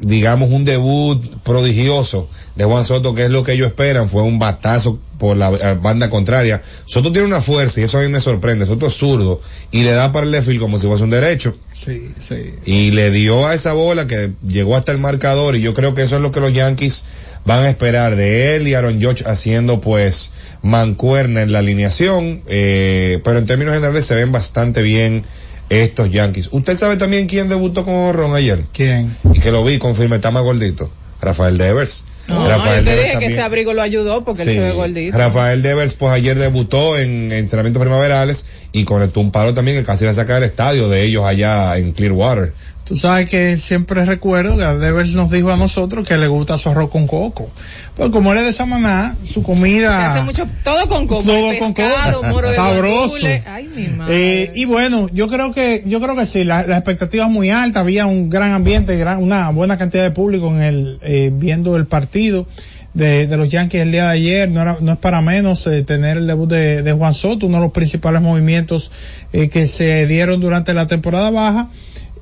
digamos, 0.01 0.49
un 0.49 0.65
debut 0.65 1.23
prodigioso 1.43 2.27
de 2.55 2.65
Juan 2.65 2.83
Soto, 2.83 3.13
que 3.13 3.23
es 3.23 3.29
lo 3.29 3.43
que 3.43 3.53
ellos 3.53 3.67
esperan. 3.67 4.09
Fue 4.09 4.23
un 4.23 4.39
batazo 4.39 4.99
por 5.17 5.37
la 5.37 5.51
eh, 5.51 5.77
banda 5.79 6.09
contraria. 6.09 6.61
Soto 6.85 7.11
tiene 7.11 7.27
una 7.27 7.41
fuerza 7.41 7.79
y 7.79 7.83
eso 7.83 7.99
a 7.99 8.01
mí 8.01 8.09
me 8.09 8.19
sorprende. 8.19 8.65
Soto 8.65 8.87
es 8.87 8.93
zurdo 8.93 9.39
y 9.71 9.83
le 9.83 9.91
da 9.91 10.11
para 10.11 10.25
el 10.25 10.31
left 10.31 10.57
como 10.59 10.79
si 10.79 10.87
fuese 10.87 11.03
un 11.03 11.11
derecho 11.11 11.55
Sí, 11.75 12.09
sí. 12.19 12.55
y 12.65 12.91
le 12.91 13.11
dio 13.11 13.47
a 13.47 13.53
esa 13.55 13.73
bola 13.73 14.07
que 14.07 14.31
llegó 14.45 14.75
hasta 14.75 14.91
el 14.91 14.97
marcador 14.97 15.55
y 15.55 15.61
yo 15.61 15.73
creo 15.73 15.93
que 15.93 16.03
eso 16.03 16.15
es 16.15 16.21
lo 16.21 16.31
que 16.31 16.39
los 16.39 16.53
Yankees 16.53 17.03
van 17.45 17.63
a 17.63 17.69
esperar 17.69 18.15
de 18.15 18.55
él 18.55 18.67
y 18.67 18.75
Aaron 18.75 19.01
Judge 19.01 19.23
haciendo 19.25 19.81
pues 19.81 20.31
mancuerna 20.61 21.41
en 21.41 21.51
la 21.51 21.59
alineación 21.59 22.43
eh, 22.47 23.19
pero 23.23 23.39
en 23.39 23.47
términos 23.47 23.73
generales 23.73 24.05
se 24.05 24.13
ven 24.13 24.31
bastante 24.31 24.83
bien 24.83 25.23
estos 25.71 26.11
Yankees 26.11 26.49
usted 26.51 26.75
sabe 26.75 26.97
también 26.97 27.27
quién 27.27 27.47
debutó 27.49 27.85
con 27.85 28.13
Ron 28.13 28.35
ayer 28.35 28.65
¿Quién? 28.73 29.15
y 29.33 29.39
que 29.39 29.51
lo 29.51 29.63
vi 29.63 29.77
confirme 29.79 30.17
está 30.17 30.29
más 30.31 30.43
gordito 30.43 30.91
Rafael 31.21 31.57
Devers 31.57 32.03
No, 32.27 32.47
Rafael 32.47 32.79
yo 32.79 32.83
te 32.85 32.89
Devers 32.89 32.97
dije 32.97 33.05
que 33.05 33.11
también- 33.13 33.31
ese 33.31 33.41
abrigo 33.41 33.73
lo 33.73 33.81
ayudó 33.81 34.23
porque 34.23 34.43
Sí. 34.43 34.49
él 34.49 34.55
se 34.55 34.61
ve 34.63 34.71
gordito. 34.71 35.17
Rafael 35.17 35.61
Devers 35.61 35.93
pues 35.93 36.11
ayer 36.13 36.37
debutó 36.37 36.97
en 36.97 37.31
entrenamientos 37.31 37.79
primaverales 37.81 38.45
y 38.71 38.85
conectó 38.85 39.19
un 39.19 39.31
palo 39.31 39.53
también 39.53 39.77
que 39.77 39.83
casi 39.83 40.05
le 40.05 40.13
saca 40.13 40.35
del 40.35 40.43
estadio 40.45 40.89
de 40.89 41.03
ellos 41.03 41.23
allá 41.25 41.77
en 41.77 41.91
Clearwater 41.93 42.53
Tú 42.91 42.97
sabes 42.97 43.29
que 43.29 43.55
siempre 43.55 44.03
recuerdo 44.03 44.57
que 44.57 44.65
Devers 44.65 45.13
nos 45.13 45.31
dijo 45.31 45.49
a 45.49 45.55
nosotros 45.55 46.05
que 46.05 46.17
le 46.17 46.27
gusta 46.27 46.57
su 46.57 46.67
arroz 46.67 46.89
con 46.89 47.07
coco. 47.07 47.49
Pues 47.95 48.09
como 48.09 48.33
él 48.33 48.39
es 48.39 48.43
de 48.43 48.51
Samaná, 48.51 49.15
su 49.23 49.41
comida... 49.43 50.11
hace 50.11 50.23
mucho, 50.23 50.45
todo 50.61 50.89
con 50.89 51.07
coco, 51.07 51.23
Todo 51.23 51.57
con 51.57 51.73
pescado, 51.73 52.17
coco. 52.19 52.27
moro 52.33 52.51
Sabroso. 52.53 53.15
Ay, 53.45 53.69
mi 53.73 53.87
madre. 53.95 54.43
Eh, 54.43 54.51
y 54.55 54.65
bueno, 54.65 55.07
yo 55.13 55.29
creo 55.29 55.53
que, 55.53 55.83
yo 55.85 56.01
creo 56.01 56.17
que 56.17 56.25
sí, 56.25 56.43
la, 56.43 56.67
la 56.67 56.75
expectativa 56.75 57.23
es 57.27 57.31
muy 57.31 57.49
alta, 57.49 57.79
había 57.79 58.07
un 58.07 58.29
gran 58.29 58.51
ambiente, 58.51 58.97
gran, 58.97 59.23
una 59.23 59.51
buena 59.51 59.77
cantidad 59.77 60.03
de 60.03 60.11
público 60.11 60.49
en 60.49 60.61
el, 60.61 60.99
eh, 61.01 61.31
viendo 61.33 61.77
el 61.77 61.85
partido 61.85 62.45
de, 62.93 63.25
de 63.25 63.37
los 63.37 63.47
Yankees 63.49 63.83
el 63.83 63.91
día 63.93 64.07
de 64.07 64.11
ayer, 64.11 64.49
no 64.49 64.61
era, 64.61 64.77
no 64.81 64.91
es 64.91 64.97
para 64.97 65.21
menos 65.21 65.65
eh, 65.67 65.83
tener 65.83 66.17
el 66.17 66.27
debut 66.27 66.49
de, 66.49 66.83
de 66.83 66.91
Juan 66.91 67.13
Soto, 67.13 67.47
uno 67.47 67.57
de 67.57 67.63
los 67.63 67.71
principales 67.71 68.21
movimientos 68.21 68.91
eh, 69.31 69.47
que 69.47 69.67
se 69.67 70.05
dieron 70.07 70.41
durante 70.41 70.73
la 70.73 70.87
temporada 70.87 71.29
baja, 71.29 71.69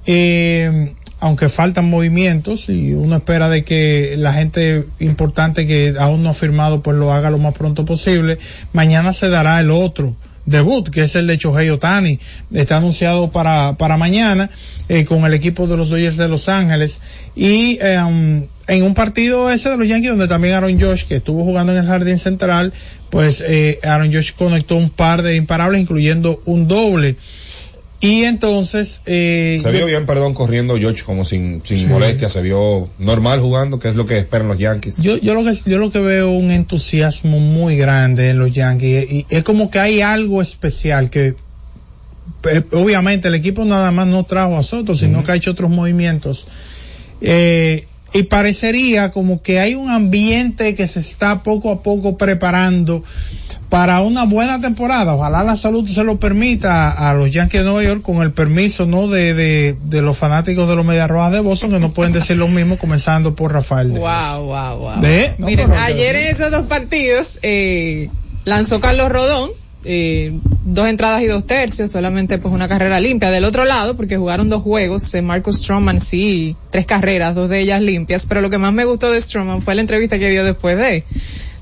eh, 0.06 0.94
aunque 1.20 1.50
faltan 1.50 1.90
movimientos 1.90 2.70
y 2.70 2.94
uno 2.94 3.18
espera 3.18 3.50
de 3.50 3.64
que 3.64 4.16
la 4.18 4.34
gente 4.34 4.86
importante 5.00 5.68
que 5.68 5.96
aún 6.00 6.24
no 6.24 6.30
ha 6.30 6.34
firmado 6.34 6.82
pues 6.82 6.98
lo 6.98 7.14
haga 7.14 7.30
lo 7.30 7.38
más 7.38 7.54
pronto 7.54 7.86
posible. 7.86 8.38
Mañana 8.74 9.14
se 9.14 9.30
dará 9.30 9.60
el 9.60 9.70
otro 9.70 10.16
debut, 10.46 10.90
que 10.90 11.04
es 11.04 11.16
el 11.16 11.28
de 11.28 11.38
Shohei 11.38 11.70
Otani. 11.70 12.20
Está 12.54 12.78
anunciado 12.78 13.32
para, 13.32 13.76
para 13.78 13.98
mañana 13.98 14.50
eh, 14.88 15.06
con 15.06 15.26
el 15.26 15.34
equipo 15.34 15.68
de 15.68 15.78
los 15.78 15.90
Dodgers 15.90 16.18
de 16.18 16.28
Los 16.28 16.50
Ángeles. 16.50 17.00
Y 17.36 17.78
eh, 17.82 18.48
en 18.68 18.84
un 18.84 18.94
partido 18.94 19.50
ese 19.50 19.70
de 19.70 19.78
los 19.78 19.88
Yankees 19.88 20.12
donde 20.12 20.28
también 20.28 20.56
Aaron 20.56 20.80
Josh, 20.80 21.04
que 21.04 21.18
estuvo 21.18 21.44
jugando 21.44 21.74
en 21.74 21.80
el 21.80 21.86
jardín 21.86 22.18
central, 22.18 22.74
pues 23.10 23.44
eh, 23.46 23.80
Aaron 23.84 24.14
Josh 24.14 24.34
conectó 24.34 24.76
un 24.76 24.90
par 24.90 25.22
de 25.22 25.36
imparables, 25.36 25.82
incluyendo 25.82 26.42
un 26.46 26.68
doble. 26.68 27.16
Y 28.02 28.24
entonces... 28.24 29.02
Eh, 29.06 29.60
se 29.62 29.72
vio 29.72 29.86
bien, 29.86 30.06
perdón, 30.06 30.34
corriendo 30.34 30.78
George 30.78 31.04
como 31.04 31.26
sin, 31.26 31.62
sin 31.66 31.78
Sí. 31.80 31.86
molestia, 31.86 32.30
se 32.30 32.42
vio 32.42 32.90
normal 32.98 33.42
jugando, 33.42 33.78
que 33.80 33.90
es 33.90 33.96
lo 33.96 34.06
que 34.06 34.18
esperan 34.18 34.48
los 34.48 34.58
Yankees. 34.58 35.04
Yo, 35.04 35.18
yo 35.18 35.34
lo 35.34 35.44
que 35.44 35.58
yo 35.66 35.78
lo 35.78 35.92
que 35.92 36.00
veo 36.00 36.32
un 36.32 36.50
entusiasmo 36.52 37.40
muy 37.40 37.76
grande 37.76 38.30
en 38.30 38.40
los 38.40 38.54
Yankees 38.54 39.12
y 39.12 39.26
es 39.30 39.44
como 39.44 39.70
que 39.70 39.80
hay 39.80 40.00
algo 40.02 40.42
especial 40.42 41.10
que 41.10 41.36
eh, 42.50 42.64
obviamente 42.72 43.28
el 43.28 43.36
equipo 43.36 43.66
nada 43.66 43.92
más 43.92 44.08
no 44.08 44.24
trajo 44.24 44.56
a 44.56 44.64
Soto 44.64 44.96
sino 44.96 45.24
que 45.26 45.32
ha 45.34 45.36
hecho 45.36 45.52
otros 45.52 45.70
movimientos 45.70 46.48
Eh, 47.22 47.86
y 48.14 48.24
parecería 48.24 49.12
como 49.12 49.42
que 49.42 49.60
hay 49.60 49.76
un 49.76 49.90
ambiente 49.90 50.74
que 50.74 50.88
se 50.88 51.02
está 51.02 51.44
poco 51.44 51.70
a 51.70 51.84
poco 51.84 52.18
preparando 52.18 53.04
para 53.70 54.02
una 54.02 54.26
buena 54.26 54.60
temporada. 54.60 55.14
Ojalá 55.16 55.44
la 55.44 55.56
salud 55.56 55.88
se 55.88 56.04
lo 56.04 56.20
permita 56.20 56.90
a, 56.90 57.12
a 57.12 57.14
los 57.14 57.32
Yankees 57.32 57.62
de 57.62 57.66
Nueva 57.66 57.84
York 57.84 58.02
con 58.02 58.22
el 58.24 58.32
permiso 58.32 58.86
no 58.88 59.08
de, 59.08 59.34
de, 59.36 59.78
de 59.86 60.02
los 60.02 60.18
fanáticos 60.18 60.68
de 60.68 60.76
los 60.76 60.84
Medias 60.86 61.08
Rojas 61.08 61.34
de 61.34 61.40
Boston 61.40 61.72
que 61.72 61.80
no 61.80 61.92
pueden 61.92 62.12
decir 62.12 62.36
lo 62.38 62.48
mismo 62.48 62.78
comenzando 62.80 63.36
por 63.36 63.54
Rafael. 63.54 63.94
Devers. 63.94 64.02
Wow, 64.38 64.46
wow, 64.46 64.78
wow. 64.78 65.02
De- 65.02 65.36
no, 65.38 65.46
Miren, 65.46 65.72
ayer 65.72 66.16
en 66.16 66.28
esos 66.28 66.50
dos 66.50 66.66
partidos 66.66 67.40
eh, 67.44 68.10
lanzó 68.44 68.80
Carlos 68.80 69.12
Rodón, 69.12 69.52
eh, 69.86 70.34
dos 70.66 70.88
entradas 70.88 71.22
y 71.22 71.28
dos 71.28 71.46
tercios, 71.46 71.92
solamente 71.92 72.38
pues 72.40 72.54
una 72.54 72.68
carrera 72.68 73.00
limpia. 73.00 73.30
Del 73.30 73.46
otro 73.46 73.66
lado, 73.66 73.96
porque 73.96 74.18
jugaron 74.18 74.50
dos 74.50 74.64
juegos, 74.64 75.14
eh, 75.14 75.22
Marcus 75.22 75.58
Stroman 75.60 76.02
sí, 76.02 76.56
tres 76.72 76.86
carreras, 76.88 77.36
dos 77.36 77.50
de 77.50 77.62
ellas 77.62 77.82
limpias, 77.82 78.26
pero 78.28 78.42
lo 78.42 78.50
que 78.50 78.58
más 78.58 78.74
me 78.74 78.84
gustó 78.86 79.12
de 79.12 79.22
Stroman 79.22 79.62
fue 79.62 79.76
la 79.76 79.82
entrevista 79.82 80.18
que 80.18 80.30
dio 80.32 80.44
después 80.44 80.76
de. 80.78 81.04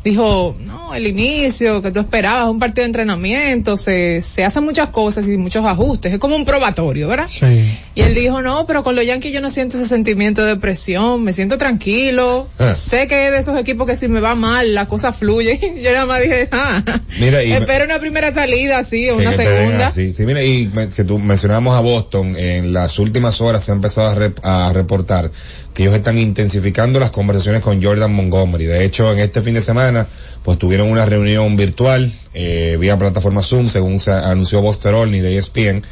Dijo, 0.08 0.56
no, 0.66 0.96
el 0.96 1.06
inicio 1.06 1.82
que 1.82 1.92
tú 1.92 2.00
esperabas, 2.00 2.48
un 2.50 2.60
partido 2.60 2.84
de 2.84 2.86
entrenamiento, 2.86 3.76
se, 3.76 4.22
se 4.22 4.46
hacen 4.46 4.64
muchas 4.64 4.88
cosas 4.88 5.28
y 5.28 5.36
muchos 5.38 5.66
ajustes, 5.66 6.14
es 6.14 6.18
como 6.20 6.38
un 6.38 6.46
probatorio, 6.46 7.10
¿verdad? 7.10 7.28
Sí. 7.30 7.46
Y 7.94 8.02
él 8.04 8.16
dijo, 8.16 8.42
no, 8.42 8.66
pero 8.66 8.84
con 8.86 8.96
los 8.96 9.06
Yankees 9.06 9.34
yo 9.34 9.42
no 9.42 9.50
siento 9.50 9.76
ese 9.76 9.86
sentimiento 9.86 10.46
de 10.46 10.56
presión, 10.56 11.24
me 11.26 11.34
siento 11.34 11.58
tranquilo, 11.58 12.48
Ah. 12.58 12.72
sé 12.74 13.08
que 13.08 13.26
es 13.26 13.32
de 13.34 13.40
esos 13.40 13.60
equipos 13.60 13.86
que 13.86 13.98
si 13.98 14.08
me 14.08 14.22
va 14.22 14.34
mal, 14.36 14.74
la 14.74 14.88
cosa 14.88 15.12
fluye. 15.12 15.60
yo 15.84 15.92
nada 15.92 16.06
más 16.06 16.22
dije, 16.22 16.48
ah, 16.54 16.82
Mira, 17.20 17.44
y 17.44 17.50
me- 17.50 17.58
espera 17.58 17.84
una 17.84 18.00
primera 18.00 18.34
salida, 18.34 18.82
sí, 18.86 19.10
o 19.10 19.16
Sí, 19.18 19.22
una 19.24 19.34
segunda. 19.34 19.88
así. 19.88 20.14
Sí, 20.14 20.26
mira, 20.26 20.42
y 20.42 20.68
me- 20.74 20.88
que 20.88 21.04
tú 21.04 21.20
mencionamos 21.20 21.76
a 21.76 21.82
Boston, 21.82 22.38
en 22.38 22.72
las 22.72 22.98
últimas 23.00 23.42
horas 23.42 23.66
se 23.66 23.74
ha 23.74 23.76
empezado 23.76 24.08
a, 24.08 24.16
rep- 24.16 24.40
a 24.42 24.72
reportar 24.72 25.32
que 25.78 25.84
ellos 25.84 25.94
están 25.94 26.18
intensificando 26.18 27.00
las 27.00 27.12
conversaciones 27.12 27.62
con 27.62 27.84
Jordan 27.84 28.12
Montgomery. 28.12 28.66
De 28.66 28.84
hecho, 28.84 29.14
en 29.14 29.20
este 29.20 29.44
fin 29.44 29.54
de 29.54 29.62
semana, 29.62 30.08
pues 30.42 30.58
tuvieron 30.58 30.90
una 30.90 31.06
reunión 31.06 31.56
virtual, 31.56 32.12
eh, 32.34 32.78
vía 32.80 32.98
plataforma 32.98 33.44
Zoom, 33.44 33.68
según 33.68 34.00
se 34.00 34.12
anunció 34.12 34.64
Bosterolny 34.64 35.20
de 35.20 35.36
E 35.36 35.38
ESPN, 35.38 35.84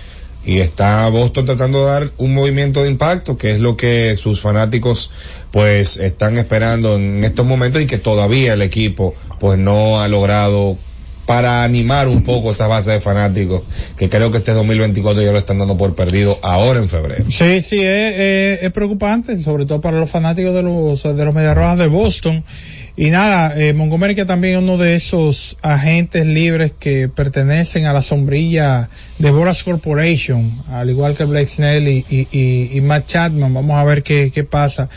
y 0.43 0.57
está 0.57 1.07
Boston 1.09 1.45
tratando 1.45 1.81
de 1.81 1.85
dar 1.85 2.11
un 2.17 2.33
movimiento 2.33 2.81
de 2.81 2.89
impacto, 2.89 3.37
que 3.37 3.51
es 3.51 3.59
lo 3.59 3.77
que 3.77 4.15
sus 4.15 4.41
fanáticos 4.41 5.11
pues 5.51 5.97
están 5.97 6.39
esperando 6.39 6.95
en 6.95 7.23
estos 7.23 7.45
momentos 7.45 7.79
y 7.79 7.85
que 7.85 7.99
todavía 7.99 8.53
el 8.53 8.63
equipo 8.63 9.13
pues 9.39 9.59
no 9.59 10.01
ha 10.01 10.07
logrado 10.07 10.79
para 11.25 11.63
animar 11.63 12.07
un 12.07 12.23
poco 12.23 12.51
esa 12.51 12.67
base 12.67 12.91
de 12.91 13.01
fanáticos 13.01 13.61
que 13.97 14.09
creo 14.09 14.31
que 14.31 14.37
este 14.37 14.51
2024 14.53 15.21
ya 15.23 15.31
lo 15.31 15.37
están 15.39 15.57
dando 15.59 15.75
por 15.77 15.95
perdido 15.95 16.37
ahora 16.43 16.79
en 16.79 16.87
febrero. 16.89 17.25
Sí, 17.31 17.61
sí, 17.61 17.79
es, 17.81 18.15
es- 18.17 18.61
es 18.63 18.71
preocupante, 18.71 19.35
sobre 19.41 19.65
todo 19.65 19.81
para 19.81 19.97
los 19.99 20.09
fanáticos 20.09 20.53
de 20.53 20.61
los, 20.63 21.03
de 21.03 21.25
los 21.25 21.33
Medias 21.33 21.55
Rojas 21.55 21.77
de 21.79 21.87
Boston. 21.87 22.43
Y 22.97 23.09
nada, 23.09 23.59
eh, 23.59 23.73
Montgomery 23.73 24.15
que 24.15 24.23
también 24.23 24.55
es 24.55 24.61
uno 24.63 24.77
de 24.77 24.95
esos 24.95 25.57
agentes 25.61 26.25
libres 26.25 26.71
que 26.79 27.09
pertenecen 27.09 27.85
a 27.85 27.91
la 27.91 28.01
sombrilla 28.01 28.87
de 29.19 29.31
Boras 29.31 29.63
Corporation, 29.63 30.61
al 30.69 30.89
igual 30.89 31.13
que 31.17 31.25
Blake 31.25 31.45
Snell 31.45 31.87
y, 31.89 32.05
y, 32.09 32.69
y- 32.71 32.79
Matt 32.81 33.05
Chapman. 33.07 33.53
Vamos 33.53 33.77
a 33.77 33.83
ver 33.83 34.01
qué, 34.01 34.31
qué 34.33 34.45
pasa 34.45 34.87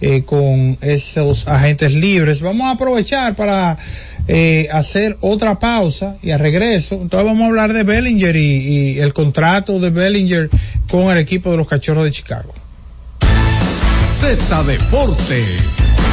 eh, 0.00 0.24
con 0.24 0.78
esos 0.80 1.46
agentes 1.46 1.94
libres. 1.94 2.40
Vamos 2.40 2.66
a 2.66 2.70
aprovechar 2.72 3.36
para 3.36 3.78
eh, 4.26 4.66
hacer 4.72 5.16
otra 5.20 5.60
pausa 5.60 6.16
y 6.22 6.32
a 6.32 6.38
regreso. 6.38 6.96
Entonces 6.96 7.24
vamos 7.24 7.42
a 7.42 7.46
hablar 7.46 7.72
de 7.72 7.84
Bellinger 7.84 8.34
y, 8.34 8.40
y 8.96 8.98
el 8.98 9.12
contrato 9.14 9.78
de 9.78 9.90
Bellinger 9.90 10.50
con 10.90 11.02
el 11.04 11.18
equipo 11.18 11.52
de 11.52 11.58
los 11.58 11.68
Cachorros 11.68 12.04
de 12.04 12.10
Chicago. 12.10 12.52
Z 14.20 14.62
Deportes. 14.64 16.03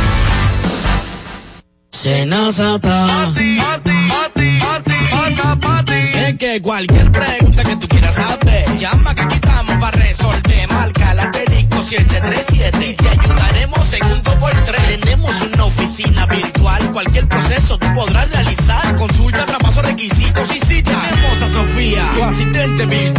Es 6.16 6.38
que 6.38 6.60
cualquier 6.60 7.12
pregunta 7.12 7.64
que 7.64 7.76
tú 7.76 7.88
quieras 7.88 8.16
saber, 8.16 8.76
llama 8.78 9.14
que 9.14 9.22
aquí 9.22 9.36
estamos 9.36 9.76
para 9.76 9.98
resolver. 9.98 10.68
Marca 10.72 11.14
la 11.14 11.24
asterisco 11.24 11.84
737 11.84 12.88
y 12.90 12.94
te 12.96 13.08
ayudaremos 13.08 13.94
en 13.94 14.04
un 14.14 14.24
2x3. 14.24 15.00
Tenemos 15.00 15.42
una 15.54 15.66
oficina 15.66 16.26
virtual, 16.26 16.92
cualquier 16.92 17.28
proceso 17.28 17.78
tú 17.78 17.86
podrás 17.94 18.32
realizar. 18.32 18.96
Consulta, 18.96 19.46
traspaso, 19.46 19.84
requisitos 19.84 20.56
y 20.56 20.60
si 20.60 20.82
tenemos 20.82 21.42
a 21.42 21.50
Sofía, 21.50 22.10
tu 22.16 22.24
asistente 22.24 22.86
virtual. 22.88 23.11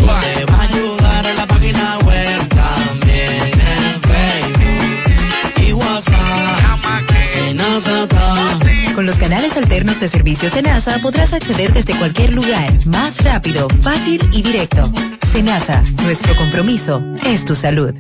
Alternos 9.57 10.01
de 10.01 10.09
servicios 10.09 10.53
Senasa 10.53 10.99
podrás 11.01 11.33
acceder 11.33 11.73
desde 11.73 11.97
cualquier 11.97 12.33
lugar, 12.33 12.71
más 12.87 13.23
rápido, 13.23 13.69
fácil 13.83 14.21
y 14.33 14.43
directo. 14.43 14.91
Senasa, 15.31 15.83
nuestro 16.03 16.35
compromiso 16.37 17.03
es 17.25 17.45
tu 17.45 17.55
salud. 17.55 17.95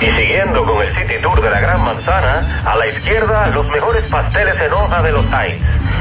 Y 0.00 0.06
siguiendo 0.06 0.64
con 0.64 0.80
el 0.80 0.88
City 0.88 1.20
Tour 1.22 1.42
de 1.42 1.50
la 1.50 1.60
Gran 1.60 1.84
Manzana, 1.84 2.62
a 2.64 2.76
la 2.76 2.86
izquierda 2.88 3.48
los 3.48 3.66
mejores 3.68 4.06
pasteles 4.06 4.54
en 4.60 4.72
hoja 4.72 5.02
de 5.02 5.12
los 5.12 5.24
Times. 5.26 5.62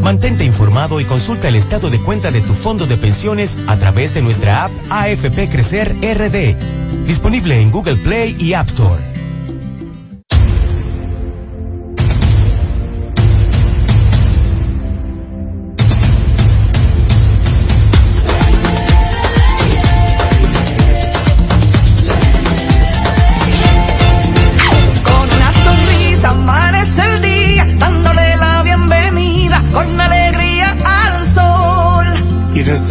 Mantente 0.00 0.44
informado 0.44 1.00
y 1.00 1.04
consulta 1.04 1.48
el 1.48 1.56
estado 1.56 1.90
de 1.90 2.00
cuenta 2.00 2.30
de 2.30 2.40
tu 2.40 2.54
fondo 2.54 2.86
de 2.86 2.96
pensiones 2.96 3.58
a 3.66 3.76
través 3.76 4.14
de 4.14 4.22
nuestra 4.22 4.64
app 4.64 4.72
AFP 4.90 5.48
Crecer 5.50 5.94
RD, 6.00 7.06
disponible 7.06 7.60
en 7.60 7.70
Google 7.70 7.96
Play 7.96 8.36
y 8.38 8.54
App 8.54 8.68
Store. 8.68 9.02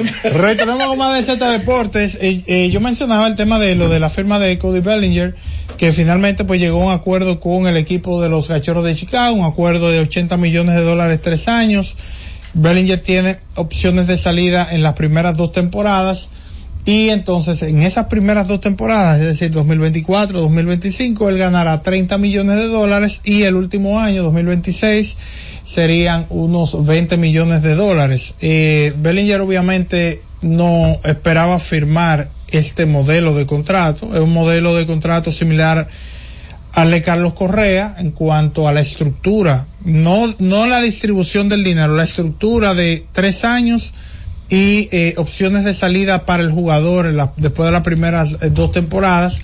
Retornamos 0.24 0.86
con 0.86 0.98
más 0.98 1.16
de 1.16 1.24
Z 1.24 1.50
Deportes. 1.50 2.18
Eh, 2.20 2.42
eh, 2.46 2.70
yo 2.70 2.80
mencionaba 2.80 3.26
el 3.26 3.34
tema 3.34 3.58
de 3.58 3.74
lo 3.74 3.88
de 3.88 4.00
la 4.00 4.08
firma 4.08 4.38
de 4.38 4.58
Cody 4.58 4.80
Bellinger, 4.80 5.34
que 5.76 5.92
finalmente 5.92 6.44
pues 6.44 6.60
llegó 6.60 6.82
a 6.82 6.86
un 6.86 6.92
acuerdo 6.92 7.40
con 7.40 7.66
el 7.66 7.76
equipo 7.76 8.20
de 8.20 8.28
los 8.28 8.46
Cachorros 8.48 8.84
de 8.84 8.94
Chicago, 8.94 9.34
un 9.36 9.44
acuerdo 9.44 9.90
de 9.90 10.00
80 10.00 10.36
millones 10.36 10.74
de 10.74 10.82
dólares 10.82 11.20
tres 11.22 11.48
años. 11.48 11.96
Bellinger 12.54 13.00
tiene 13.00 13.38
opciones 13.54 14.06
de 14.06 14.16
salida 14.16 14.68
en 14.70 14.82
las 14.82 14.94
primeras 14.94 15.36
dos 15.36 15.52
temporadas. 15.52 16.30
Y 16.86 17.10
entonces 17.10 17.62
en 17.62 17.82
esas 17.82 18.06
primeras 18.06 18.48
dos 18.48 18.62
temporadas, 18.62 19.20
es 19.20 19.26
decir, 19.26 19.50
2024, 19.50 20.40
2025, 20.40 21.28
él 21.28 21.36
ganará 21.36 21.82
30 21.82 22.16
millones 22.16 22.56
de 22.56 22.68
dólares 22.68 23.20
y 23.22 23.42
el 23.42 23.54
último 23.54 24.00
año, 24.00 24.22
2026, 24.22 25.16
serían 25.70 26.26
unos 26.30 26.84
20 26.84 27.16
millones 27.16 27.62
de 27.62 27.74
dólares. 27.76 28.34
Eh, 28.40 28.92
Bellinger 28.96 29.40
obviamente 29.40 30.20
no 30.42 30.98
esperaba 31.04 31.58
firmar 31.60 32.28
este 32.48 32.86
modelo 32.86 33.34
de 33.34 33.46
contrato, 33.46 34.12
es 34.14 34.20
un 34.20 34.32
modelo 34.32 34.74
de 34.74 34.86
contrato 34.86 35.30
similar 35.30 35.88
al 36.72 36.90
de 36.90 37.02
Carlos 37.02 37.34
Correa 37.34 37.94
en 37.98 38.10
cuanto 38.10 38.66
a 38.66 38.72
la 38.72 38.80
estructura, 38.80 39.66
no, 39.84 40.32
no 40.38 40.66
la 40.66 40.80
distribución 40.80 41.48
del 41.48 41.62
dinero, 41.64 41.94
la 41.94 42.04
estructura 42.04 42.74
de 42.74 43.04
tres 43.12 43.44
años 43.44 43.92
y 44.48 44.88
eh, 44.90 45.14
opciones 45.16 45.64
de 45.64 45.74
salida 45.74 46.26
para 46.26 46.42
el 46.42 46.50
jugador 46.50 47.06
en 47.06 47.16
la- 47.16 47.32
después 47.36 47.66
de 47.66 47.72
las 47.72 47.82
primeras 47.82 48.32
eh, 48.40 48.50
dos 48.50 48.72
temporadas. 48.72 49.40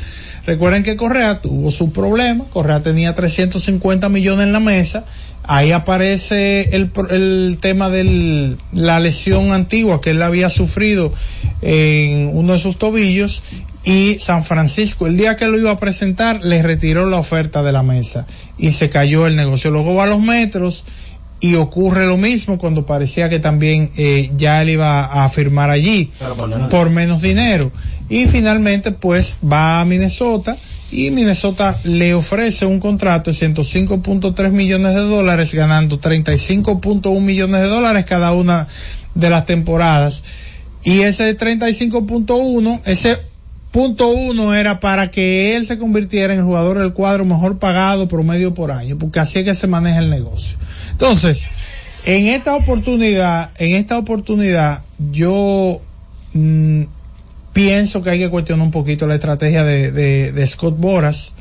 Recuerden 0.47 0.85
que 0.85 0.95
Correa 0.95 1.41
tuvo 1.41 1.73
su 1.73 1.93
problema, 1.93 2.45
Correa 2.53 2.81
tenía 2.81 3.17
350 3.17 4.09
millones 4.09 4.47
en 4.47 4.53
la 4.53 4.61
mesa, 4.61 5.05
ahí 5.43 5.73
aparece 5.73 6.71
el, 6.77 6.93
el 7.11 7.59
tema 7.61 7.91
de 7.91 8.57
la 8.73 9.01
lesión 9.01 9.51
antigua 9.51 10.01
que 10.01 10.11
él 10.11 10.23
había 10.23 10.49
sufrido 10.49 11.13
en 11.63 12.31
uno 12.33 12.53
de 12.53 12.59
sus 12.61 12.79
tobillos 12.79 13.43
y 13.87 14.19
San 14.19 14.43
Francisco, 14.45 15.07
el 15.07 15.17
día 15.17 15.37
que 15.37 15.47
lo 15.47 15.59
iba 15.59 15.71
a 15.71 15.79
presentar, 15.79 16.45
le 16.45 16.61
retiró 16.61 17.07
la 17.07 17.19
oferta 17.19 17.63
de 17.63 17.71
la 17.71 17.85
mesa 17.85 18.27
y 18.59 18.73
se 18.73 18.91
cayó 18.91 19.29
el 19.29 19.37
negocio. 19.37 19.71
Luego 19.71 19.95
va 19.95 20.05
a 20.05 20.09
los 20.09 20.21
metros 20.21 20.85
y 21.41 21.55
ocurre 21.57 22.07
lo 22.07 22.17
mismo 22.17 22.59
cuando 22.59 22.87
parecía 22.87 23.29
que 23.29 23.39
también 23.39 23.91
eh, 23.97 24.31
ya 24.37 24.63
él 24.63 24.71
iba 24.71 25.25
a 25.25 25.29
firmar 25.29 25.71
allí 25.71 26.11
por 26.71 26.91
menos 26.91 27.23
dinero. 27.23 27.71
y 28.09 28.27
finalmente 28.27 28.93
pues 28.93 29.37
va 29.45 29.81
a 29.81 29.85
Minnesota 29.85 30.57
y 30.91 31.11
Minnesota 31.11 31.77
le 31.85 32.15
ofrece 32.15 32.65
un 32.65 32.79
contrato 32.79 33.31
de 33.31 33.37
105.3 33.37 34.51
millones 34.51 34.95
de 34.95 35.01
dólares 35.01 35.53
ganando 35.53 36.01
35.1 36.01 37.21
millones 37.21 37.63
de 37.63 37.67
dólares 37.67 38.05
cada 38.07 38.33
una 38.33 38.69
de 39.15 39.31
las 39.31 39.47
temporadas. 39.47 40.23
Y 40.85 41.01
ese 41.01 41.37
35.1 41.37 42.81
ese 42.85 43.19
punto 43.77 44.09
uno 44.09 44.55
era 44.55 44.81
para 44.81 45.11
que 45.11 45.55
él 45.55 45.67
se 45.67 45.77
convirtiera 45.77 46.33
en 46.33 46.39
el 46.39 46.47
jugador 46.47 46.79
del 46.79 46.95
cuadro 46.95 47.27
mejor 47.27 47.59
pagado 47.59 48.09
promedio 48.09 48.55
por 48.55 48.71
año, 48.71 48.97
porque 48.97 49.21
así 49.21 49.41
es 49.41 49.45
que 49.45 49.55
se 49.55 49.67
maneja 49.67 49.99
el 49.99 50.09
negocio. 50.09 50.57
Entonces, 50.93 51.47
en 52.07 52.29
esta 52.29 52.57
oportunidad, 52.57 53.51
en 53.59 53.75
esta 53.77 53.99
oportunidad, 53.99 54.83
yo 55.13 55.83
mm, 56.33 56.85
pienso 57.53 58.03
que 58.03 58.09
hay 58.09 58.19
que 58.19 58.31
cuestionar 58.31 58.65
un 58.65 58.71
poquito 58.71 59.07
la 59.07 59.17
estrategia 59.17 59.63
de, 59.63 59.93
de- 60.33 60.47
Scott 60.47 60.79
Boras. 60.79 61.35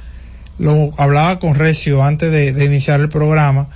Lo 0.59 0.91
hablaba 0.97 1.39
con 1.39 1.55
Recio 1.55 2.03
antes 2.03 2.33
de, 2.33 2.51
de 2.51 2.65
iniciar 2.65 2.99
el 2.99 3.07
programa. 3.07 3.69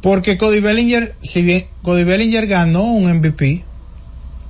Porque 0.00 0.38
Cody 0.38 0.60
Bellinger, 0.60 1.12
si 1.22 1.42
bien 1.42 1.66
Cody 1.82 2.04
Bellinger 2.04 2.46
ganó 2.46 2.84
un 2.84 3.12
MVP 3.16 3.64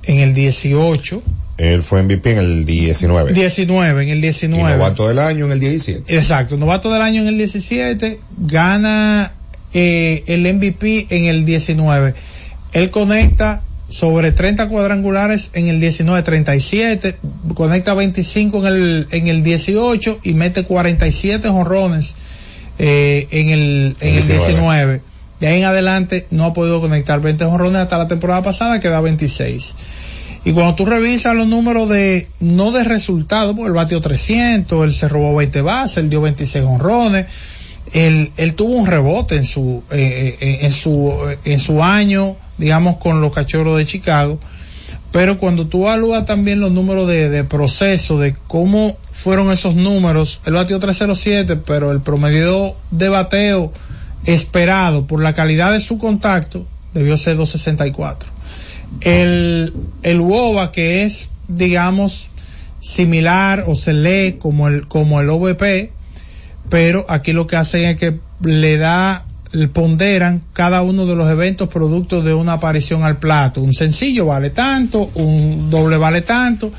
en 0.03 0.17
el 0.19 0.35
18, 0.35 1.23
Él 1.57 1.83
fue 1.83 2.03
MVP 2.03 2.33
en 2.33 2.37
el 2.39 2.65
19. 2.65 3.33
19, 3.33 4.03
en 4.03 4.09
el 4.09 4.17
Y 4.17 4.21
19. 4.21 4.77
novato 4.77 5.07
del 5.07 5.19
año 5.19 5.45
en 5.45 5.53
el 5.53 5.59
17. 5.59 6.15
Exacto, 6.15 6.57
novato 6.57 6.91
del 6.91 7.01
año 7.01 7.21
en 7.21 7.27
el 7.27 7.37
17, 7.37 8.19
gana 8.37 9.31
eh, 9.73 10.23
el 10.27 10.41
MVP 10.53 11.07
en 11.09 11.25
el 11.25 11.45
19. 11.45 12.13
Él 12.73 12.91
conecta 12.91 13.61
sobre 13.87 14.31
30 14.31 14.67
cuadrangulares 14.67 15.51
en 15.53 15.67
el 15.67 15.79
19, 15.79 16.23
37, 16.23 17.15
conecta 17.53 17.93
25 17.93 18.59
en 18.59 18.65
el, 18.65 19.07
en 19.11 19.27
el 19.27 19.43
18 19.43 20.19
y 20.23 20.33
mete 20.33 20.63
47 20.63 21.47
jonrones 21.47 22.15
eh, 22.79 23.27
en 23.31 23.49
el, 23.49 23.95
en 24.01 24.15
el 24.15 24.27
19. 24.27 24.47
19. 24.47 25.01
De 25.39 25.47
ahí 25.47 25.59
en 25.59 25.65
adelante 25.65 26.27
no 26.31 26.45
ha 26.45 26.53
podido 26.53 26.81
conectar 26.81 27.21
20 27.21 27.45
jonrones 27.45 27.81
hasta 27.81 27.97
la 27.97 28.07
temporada 28.07 28.41
pasada 28.41 28.79
que 28.79 28.89
da 28.89 29.01
26. 29.01 29.75
Y 30.45 30.53
cuando 30.53 30.75
tú 30.75 30.85
revisas 30.85 31.35
los 31.35 31.47
números 31.47 31.89
de, 31.89 32.27
no 32.39 32.71
de 32.71 32.83
resultados, 32.83 33.55
porque 33.55 33.69
él 33.69 33.73
batió 33.73 33.99
300, 33.99 34.85
él 34.85 34.93
se 34.93 35.09
robó 35.09 35.35
20 35.35 35.61
bases, 35.61 35.97
él 35.97 36.11
dio 36.11 36.21
26 36.21 36.63
honrones, 36.63 37.25
él, 37.93 38.31
él 38.37 38.53
tuvo 38.53 38.75
un 38.75 38.85
rebote 38.85 39.37
en 39.37 39.45
su, 39.45 39.83
eh, 39.89 40.37
eh, 40.39 40.59
en 40.61 40.71
su, 40.71 41.11
eh, 41.27 41.39
en 41.45 41.59
su 41.59 41.81
año, 41.81 42.35
digamos, 42.59 42.97
con 42.97 43.21
los 43.21 43.33
cachorros 43.33 43.75
de 43.75 43.87
Chicago. 43.87 44.39
Pero 45.11 45.39
cuando 45.39 45.65
tú 45.65 45.87
evalúas 45.87 46.27
también 46.27 46.59
los 46.59 46.71
números 46.71 47.07
de, 47.07 47.29
de 47.29 47.43
proceso, 47.43 48.19
de 48.19 48.35
cómo 48.47 48.97
fueron 49.11 49.49
esos 49.49 49.73
números, 49.73 50.41
él 50.45 50.53
batió 50.53 50.79
307, 50.79 51.55
pero 51.55 51.91
el 51.91 52.01
promedio 52.01 52.75
de 52.91 53.09
bateo 53.09 53.73
esperado 54.25 55.07
por 55.07 55.23
la 55.23 55.33
calidad 55.33 55.71
de 55.71 55.79
su 55.79 55.97
contacto 55.97 56.67
debió 56.93 57.17
ser 57.17 57.35
264 57.35 58.35
el, 59.01 59.73
el 60.03 60.19
WOBA 60.19 60.71
que 60.71 61.03
es, 61.03 61.29
digamos, 61.47 62.29
similar 62.79 63.65
o 63.67 63.75
se 63.75 63.93
lee 63.93 64.37
como 64.39 64.67
el, 64.67 64.87
como 64.87 65.19
el 65.19 65.29
OVP, 65.29 65.91
pero 66.69 67.05
aquí 67.09 67.33
lo 67.33 67.47
que 67.47 67.55
hacen 67.55 67.85
es 67.85 67.97
que 67.97 68.19
le 68.41 68.77
da, 68.77 69.25
ponderan 69.73 70.43
cada 70.53 70.81
uno 70.81 71.05
de 71.05 71.15
los 71.15 71.29
eventos 71.29 71.69
producto 71.69 72.21
de 72.21 72.33
una 72.33 72.53
aparición 72.53 73.03
al 73.03 73.17
plato. 73.17 73.61
Un 73.61 73.73
sencillo 73.73 74.25
vale 74.25 74.49
tanto, 74.49 75.09
un 75.15 75.69
doble 75.69 75.97
vale 75.97 76.21
tanto, 76.21 76.71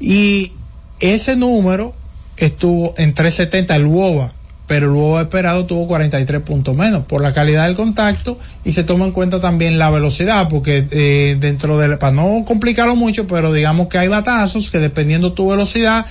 y 0.00 0.52
ese 1.00 1.36
número 1.36 1.94
estuvo 2.36 2.94
en 2.96 3.14
370 3.14 3.76
el 3.76 3.86
WOBA, 3.86 4.32
pero 4.68 4.92
WOBA 4.92 5.22
esperado 5.22 5.64
tuvo 5.64 5.88
43 5.88 6.42
puntos 6.42 6.76
menos 6.76 7.06
por 7.06 7.22
la 7.22 7.32
calidad 7.32 7.66
del 7.66 7.74
contacto 7.74 8.38
y 8.66 8.72
se 8.72 8.84
toma 8.84 9.06
en 9.06 9.12
cuenta 9.12 9.40
también 9.40 9.78
la 9.78 9.90
velocidad, 9.90 10.46
porque 10.48 10.86
eh, 10.90 11.36
dentro 11.40 11.78
del, 11.78 11.96
para 11.96 12.12
no 12.12 12.44
complicarlo 12.44 12.94
mucho, 12.94 13.26
pero 13.26 13.50
digamos 13.50 13.88
que 13.88 13.96
hay 13.96 14.08
batazos 14.08 14.70
que 14.70 14.78
dependiendo 14.78 15.32
tu 15.32 15.48
velocidad 15.48 16.04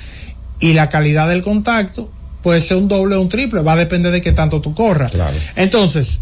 y 0.59 0.73
la 0.73 0.89
calidad 0.89 1.29
del 1.29 1.43
contacto, 1.43 2.09
puede 2.41 2.59
ser 2.59 2.77
un 2.77 2.87
doble 2.87 3.15
o 3.15 3.21
un 3.21 3.29
triple, 3.29 3.61
va 3.61 3.73
a 3.73 3.77
depender 3.77 4.11
de 4.11 4.21
qué 4.21 4.31
tanto 4.31 4.59
tú 4.59 4.73
corras. 4.73 5.11
Entonces, 5.55 6.19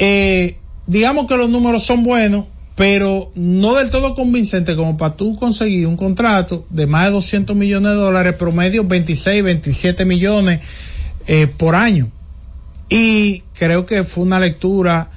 eh, 0.00 0.56
digamos 0.88 1.26
que 1.26 1.36
los 1.36 1.50
números 1.50 1.84
son 1.84 2.02
buenos, 2.02 2.46
pero 2.74 3.30
no 3.36 3.76
del 3.76 3.90
todo 3.90 4.14
convincente 4.14 4.74
como 4.74 4.96
para 4.96 5.14
tú 5.14 5.36
conseguir 5.36 5.86
un 5.86 5.96
contrato 5.96 6.66
de 6.68 6.88
más 6.88 7.06
de 7.06 7.12
200 7.12 7.54
millones 7.54 7.92
de 7.92 7.96
dólares, 7.96 8.34
promedio 8.34 8.82
26, 8.82 9.44
27 9.44 10.04
millones 10.04 10.60
eh, 11.26 11.46
por 11.46 11.74
año. 11.74 12.10
Y 12.88 13.42
creo 13.54 13.86
que 13.86 14.02
fue 14.02 14.24
una 14.24 14.40
lectura 14.40 15.10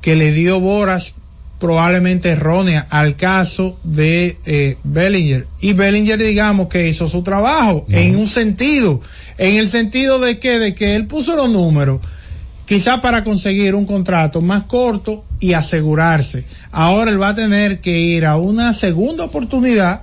que 0.00 0.16
le 0.16 0.32
dio 0.32 0.60
Boras 0.60 1.14
probablemente 1.58 2.30
errónea 2.30 2.86
al 2.88 3.16
caso 3.16 3.78
de 3.82 4.38
eh, 4.46 4.76
Bellinger. 4.84 5.46
Y 5.60 5.72
Bellinger, 5.72 6.18
digamos, 6.18 6.68
que 6.68 6.88
hizo 6.88 7.08
su 7.08 7.22
trabajo 7.22 7.84
en 7.90 8.16
un 8.16 8.26
sentido, 8.26 9.00
en 9.38 9.56
el 9.56 9.68
sentido 9.68 10.18
de 10.18 10.38
que, 10.38 10.58
de 10.58 10.74
que 10.74 10.94
él 10.94 11.06
puso 11.06 11.36
los 11.36 11.50
números, 11.50 12.00
quizá 12.64 13.00
para 13.00 13.24
conseguir 13.24 13.74
un 13.74 13.86
contrato 13.86 14.40
más 14.40 14.64
corto 14.64 15.24
y 15.40 15.54
asegurarse. 15.54 16.44
Ahora 16.70 17.10
él 17.10 17.20
va 17.20 17.30
a 17.30 17.34
tener 17.34 17.80
que 17.80 17.98
ir 17.98 18.24
a 18.24 18.36
una 18.36 18.72
segunda 18.72 19.24
oportunidad 19.24 20.02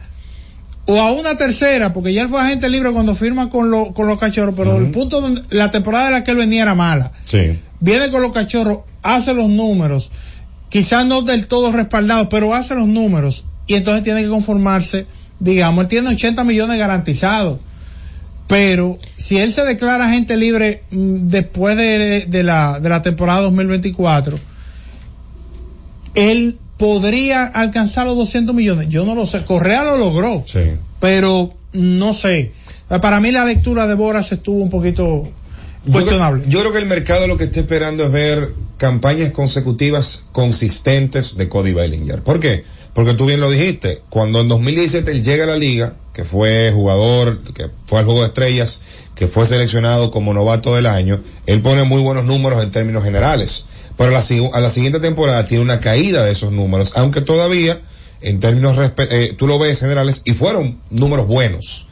o 0.88 1.02
a 1.02 1.12
una 1.12 1.36
tercera, 1.36 1.94
porque 1.94 2.14
ya 2.14 2.22
él 2.24 2.28
fue 2.30 2.40
agente 2.42 2.70
libre 2.70 2.92
cuando 2.92 3.16
firma 3.16 3.50
con, 3.50 3.72
lo- 3.72 3.94
con 3.94 4.06
los 4.08 4.20
cachorros, 4.20 4.54
pero 4.56 4.78
el 4.78 4.92
punto 4.92 5.20
donde 5.22 5.42
la 5.50 5.72
temporada 5.72 6.06
de 6.06 6.12
la 6.12 6.24
que 6.24 6.32
él 6.32 6.38
venía 6.38 6.62
era 6.64 6.76
mala 6.76 7.12
Sí. 7.24 7.60
viene 7.80 8.12
con 8.12 8.22
los 8.22 8.32
cachorros, 8.32 8.80
hace 9.02 9.34
los 9.34 9.50
números, 9.50 10.12
quizás 10.70 11.06
no 11.06 11.22
del 11.24 11.48
todo 11.48 11.72
respaldados, 11.72 12.28
pero 12.30 12.54
hace 12.54 12.76
los 12.76 12.88
números 12.88 13.46
y 13.68 13.74
entonces 13.76 14.04
tiene 14.04 14.22
que 14.24 14.30
conformarse 14.30 15.08
digamos, 15.40 15.84
él 15.84 15.88
tiene 15.90 16.10
80 16.10 16.44
millones 16.46 16.78
garantizados. 16.80 17.60
Pero 18.48 18.98
si 19.18 19.38
él 19.38 19.52
se 19.52 19.66
declara 19.66 20.06
agente 20.06 20.38
libre 20.38 20.84
mm, 20.92 21.28
después 21.30 21.76
de, 21.76 22.26
de 22.28 22.44
la, 22.44 22.80
de 22.80 22.88
la 22.90 23.02
temporada 23.02 23.42
2024, 23.42 24.38
él 26.14 26.58
podría 26.78 27.46
alcanzar 27.46 28.06
los 28.06 28.16
200 28.16 28.54
millones. 28.56 28.90
Yo 28.90 29.06
no 29.06 29.16
lo 29.16 29.26
sé. 29.26 29.44
Correa 29.44 29.84
lo 29.84 29.98
logró. 29.98 30.44
Sí. 30.46 30.60
Pero 31.00 31.54
no 31.74 32.14
sé. 32.14 32.52
Para 33.02 33.20
mí 33.20 33.32
la 33.32 33.46
lectura 33.46 33.88
de 33.88 33.96
Boras 33.96 34.32
estuvo 34.32 34.62
un 34.62 34.70
poquito 34.70 35.28
cuestionable. 35.92 36.44
Yo, 36.44 36.50
creo- 36.50 36.52
yo 36.52 36.60
creo 36.62 36.74
que 36.74 36.80
el 36.80 36.86
mercado 36.86 37.28
lo 37.28 37.38
que 37.38 37.46
está 37.46 37.60
esperando 37.60 38.04
es 38.04 38.12
ver 38.12 38.54
campañas 38.78 39.32
consecutivas 39.32 40.26
consistentes 40.32 41.38
de 41.38 41.48
Cody 41.50 41.74
Bellinger. 41.74 42.22
¿Por 42.24 42.40
qué? 42.40 42.64
Porque 42.94 43.14
tú 43.14 43.26
bien 43.26 43.42
lo 43.42 43.50
dijiste, 43.50 44.02
cuando 44.10 44.40
en 44.40 44.48
2017 44.48 45.12
él 45.12 45.24
llega 45.24 45.44
a 45.44 45.48
la 45.48 45.58
liga, 45.58 45.96
que 46.14 46.24
fue 46.24 46.72
jugador, 46.74 47.42
que 47.54 47.70
fue 47.86 48.00
al 48.00 48.06
juego 48.06 48.22
de 48.22 48.28
estrellas, 48.28 48.82
que 49.16 49.28
fue 49.28 49.46
seleccionado 49.46 50.12
como 50.12 50.34
novato 50.34 50.76
del 50.76 50.86
año, 50.86 51.20
él 51.46 51.62
pone 51.62 51.84
muy 51.84 52.02
buenos 52.02 52.24
números 52.24 52.64
en 52.64 52.72
términos 52.72 53.04
generales. 53.04 53.66
Pero 53.98 54.10
a 54.10 54.14
la, 54.14 54.22
si- 54.22 54.50
a 54.54 54.60
la 54.60 54.70
siguiente 54.70 55.00
temporada 55.00 55.46
tiene 55.48 55.64
una 55.64 55.80
caída 55.80 56.24
de 56.26 56.32
esos 56.32 56.52
números, 56.52 56.94
aunque 56.96 57.22
todavía, 57.22 57.82
en 58.22 58.40
términos, 58.40 58.76
respe- 58.78 59.08
eh, 59.10 59.36
tú 59.38 59.48
lo 59.48 59.58
ves 59.60 59.80
generales, 59.80 60.22
y 60.26 60.34
fueron 60.34 60.80
números 60.90 61.28
buenos. 61.28 61.88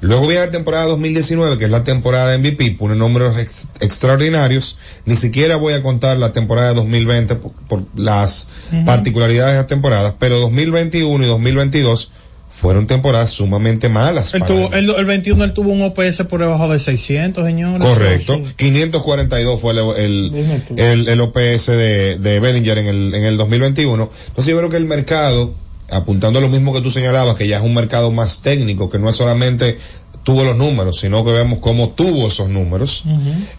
Luego 0.00 0.26
viene 0.26 0.46
la 0.46 0.50
temporada 0.50 0.86
2019, 0.86 1.58
que 1.58 1.66
es 1.66 1.70
la 1.70 1.84
temporada 1.84 2.30
de 2.30 2.38
MVP, 2.38 2.72
pone 2.72 2.96
números 2.96 3.38
ex- 3.38 3.68
extraordinarios. 3.78 4.76
Ni 5.04 5.14
siquiera 5.16 5.54
voy 5.56 5.74
a 5.74 5.82
contar 5.82 6.16
la 6.16 6.32
temporada 6.32 6.70
de 6.70 6.74
2020 6.74 7.36
por, 7.36 7.52
por 7.68 7.82
las 7.94 8.48
particularidades 8.84 9.52
de 9.54 9.58
las 9.58 9.68
temporadas, 9.68 10.14
pero 10.18 10.40
2021 10.40 11.22
y 11.24 11.28
2022 11.28 12.10
fueron 12.52 12.86
temporadas 12.86 13.30
sumamente 13.30 13.88
malas. 13.88 14.32
Él 14.34 14.40
para 14.40 14.54
tuvo, 14.54 14.72
el, 14.74 14.90
el 14.90 15.04
21 15.06 15.42
él 15.44 15.52
tuvo 15.54 15.70
un 15.70 15.82
OPS 15.82 16.22
por 16.28 16.40
debajo 16.40 16.68
de 16.72 16.78
600, 16.78 17.44
señores. 17.44 17.84
Correcto. 17.86 18.34
Eso- 18.34 18.56
542 18.56 19.60
fue 19.60 19.72
el, 19.72 19.78
el, 19.96 20.56
el- 20.76 21.08
el 21.08 21.20
OPS 21.20 21.66
de, 21.66 22.18
de 22.18 22.40
Bellinger 22.40 22.78
en 22.78 22.86
el, 22.86 23.14
en 23.14 23.24
el 23.24 23.36
2021. 23.36 24.10
Entonces 24.28 24.50
yo 24.52 24.58
creo 24.58 24.70
que 24.70 24.76
el 24.76 24.84
mercado, 24.84 25.54
apuntando 25.90 26.38
a 26.38 26.42
lo 26.42 26.48
mismo 26.48 26.72
que 26.72 26.82
tú 26.82 26.90
señalabas, 26.90 27.36
que 27.36 27.48
ya 27.48 27.56
es 27.56 27.62
un 27.64 27.74
mercado 27.74 28.12
más 28.12 28.42
técnico, 28.42 28.88
que 28.90 28.98
no 28.98 29.08
es 29.08 29.16
solamente 29.16 29.78
tuvo 30.22 30.44
los 30.44 30.56
números, 30.56 31.00
sino 31.00 31.24
que 31.24 31.32
vemos 31.32 31.58
cómo 31.58 31.88
tuvo 31.88 32.28
esos 32.28 32.48
números. 32.48 33.04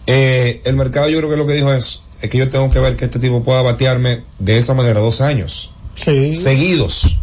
Eh, 0.06 0.62
el 0.64 0.76
mercado 0.76 1.08
yo 1.10 1.18
creo 1.18 1.30
que 1.30 1.36
lo 1.36 1.46
que 1.46 1.52
dijo 1.54 1.72
es, 1.74 2.00
es 2.22 2.30
que 2.30 2.38
yo 2.38 2.48
tengo 2.48 2.70
que 2.70 2.78
ver 2.80 2.96
que 2.96 3.04
este 3.04 3.18
tipo 3.18 3.42
pueda 3.42 3.60
batearme 3.60 4.20
de 4.38 4.56
esa 4.56 4.72
manera 4.72 5.00
dos 5.00 5.20
años 5.20 5.70
Sí. 6.02 6.34
seguidos. 6.36 7.18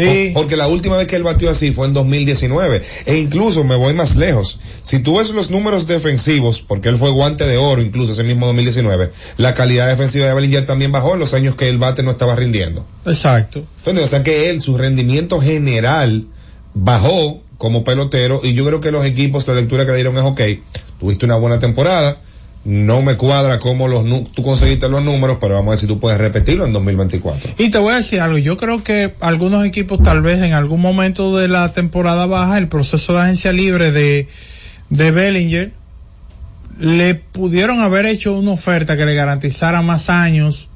Sí. 0.00 0.30
Por- 0.32 0.42
Porque 0.42 0.56
la 0.56 0.68
última 0.68 0.96
vez 0.96 1.06
que 1.06 1.16
él 1.16 1.22
batió 1.22 1.50
así 1.50 1.70
fue 1.72 1.86
en 1.86 1.94
2019. 1.94 2.82
E 3.06 3.18
incluso 3.18 3.64
me 3.64 3.74
voy 3.76 3.94
más 3.94 4.16
lejos. 4.16 4.58
Si 4.82 4.98
tú 5.00 5.18
ves 5.18 5.30
los 5.30 5.50
números 5.50 5.86
defensivos, 5.86 6.62
porque 6.66 6.88
él 6.88 6.96
fue 6.96 7.10
guante 7.10 7.46
de 7.46 7.56
oro 7.56 7.82
incluso 7.82 8.12
ese 8.12 8.22
mismo 8.24 8.46
2019, 8.46 9.10
la 9.36 9.54
calidad 9.54 9.88
defensiva 9.88 10.26
de 10.26 10.34
Bellinger 10.34 10.66
también 10.66 10.92
bajó 10.92 11.14
en 11.14 11.20
los 11.20 11.34
años 11.34 11.54
que 11.56 11.68
el 11.68 11.78
bate 11.78 12.02
no 12.02 12.10
estaba 12.12 12.36
rindiendo. 12.36 12.84
Exacto. 13.06 13.64
Entonces, 13.78 14.04
o 14.04 14.08
sea 14.08 14.22
que 14.22 14.50
él, 14.50 14.60
su 14.62 14.76
rendimiento 14.78 15.40
general 15.40 16.26
bajó 16.74 17.42
como 17.58 17.84
pelotero 17.84 18.40
y 18.42 18.54
yo 18.54 18.64
creo 18.64 18.80
que 18.80 18.90
los 18.90 19.04
equipos, 19.04 19.46
la 19.46 19.54
lectura 19.54 19.84
que 19.84 19.90
le 19.90 19.96
dieron 19.98 20.16
es, 20.16 20.22
ok, 20.24 20.40
tuviste 20.98 21.26
una 21.26 21.36
buena 21.36 21.58
temporada, 21.58 22.18
no 22.64 23.00
me 23.00 23.16
cuadra 23.16 23.58
cómo 23.58 23.88
los, 23.88 24.04
tú 24.32 24.42
conseguiste 24.42 24.88
los 24.88 25.02
números, 25.02 25.38
pero 25.40 25.54
vamos 25.54 25.68
a 25.68 25.70
ver 25.70 25.78
si 25.78 25.86
tú 25.86 25.98
puedes 25.98 26.18
repetirlo 26.18 26.66
en 26.66 26.72
2024. 26.72 27.52
Y 27.58 27.70
te 27.70 27.78
voy 27.78 27.94
a 27.94 27.96
decir 27.96 28.20
algo, 28.20 28.36
yo 28.38 28.56
creo 28.56 28.84
que 28.84 29.14
algunos 29.20 29.64
equipos 29.64 30.02
tal 30.02 30.20
vez 30.20 30.42
en 30.42 30.52
algún 30.52 30.80
momento 30.80 31.36
de 31.36 31.48
la 31.48 31.72
temporada 31.72 32.26
baja, 32.26 32.58
el 32.58 32.68
proceso 32.68 33.14
de 33.14 33.20
agencia 33.20 33.52
libre 33.52 33.92
de, 33.92 34.28
de 34.90 35.10
Bellinger, 35.10 35.72
le 36.78 37.14
pudieron 37.14 37.80
haber 37.80 38.06
hecho 38.06 38.38
una 38.38 38.52
oferta 38.52 38.96
que 38.96 39.06
le 39.06 39.14
garantizara 39.14 39.80
más 39.80 40.10
años, 40.10 40.68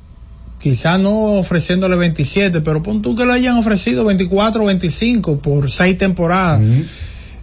quizá 0.61 0.97
no 0.97 1.35
ofreciéndole 1.35 1.97
27, 1.97 2.63
pero 2.63 2.83
pon 2.83 3.03
tú 3.03 3.15
que 3.15 3.27
le 3.27 3.35
hayan 3.35 3.59
ofrecido 3.59 4.07
24 4.07 4.63
o 4.63 4.67
25 4.67 5.39
por 5.39 5.71
seis 5.71 5.99
temporadas. 5.99 6.63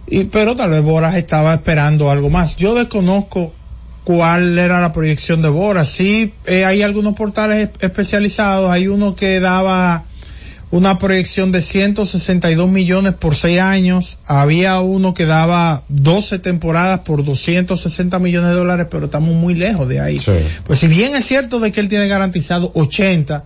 Y, 0.08 0.24
pero 0.24 0.56
tal 0.56 0.70
vez 0.70 0.82
Boras 0.82 1.14
estaba 1.14 1.54
esperando 1.54 2.10
algo 2.10 2.28
más. 2.28 2.56
Yo 2.56 2.74
desconozco 2.74 3.52
cuál 4.04 4.58
era 4.58 4.80
la 4.80 4.92
proyección 4.92 5.42
de 5.42 5.48
Boras. 5.48 5.88
Sí, 5.88 6.32
eh, 6.46 6.64
hay 6.64 6.82
algunos 6.82 7.14
portales 7.14 7.68
es- 7.68 7.82
especializados. 7.82 8.70
Hay 8.70 8.88
uno 8.88 9.14
que 9.14 9.38
daba 9.40 10.04
una 10.70 10.96
proyección 10.98 11.52
de 11.52 11.60
162 11.60 12.68
millones 12.68 13.12
por 13.14 13.36
seis 13.36 13.60
años. 13.60 14.18
Había 14.26 14.80
uno 14.80 15.12
que 15.12 15.26
daba 15.26 15.82
12 15.88 16.38
temporadas 16.38 17.00
por 17.00 17.24
260 17.24 18.18
millones 18.18 18.48
de 18.50 18.54
dólares, 18.56 18.86
pero 18.90 19.04
estamos 19.04 19.34
muy 19.34 19.52
lejos 19.54 19.86
de 19.88 20.00
ahí. 20.00 20.18
Pues 20.66 20.78
si 20.78 20.88
bien 20.88 21.14
es 21.14 21.26
cierto 21.26 21.60
de 21.60 21.70
que 21.72 21.80
él 21.80 21.88
tiene 21.90 22.08
garantizado 22.08 22.72
80, 22.74 23.44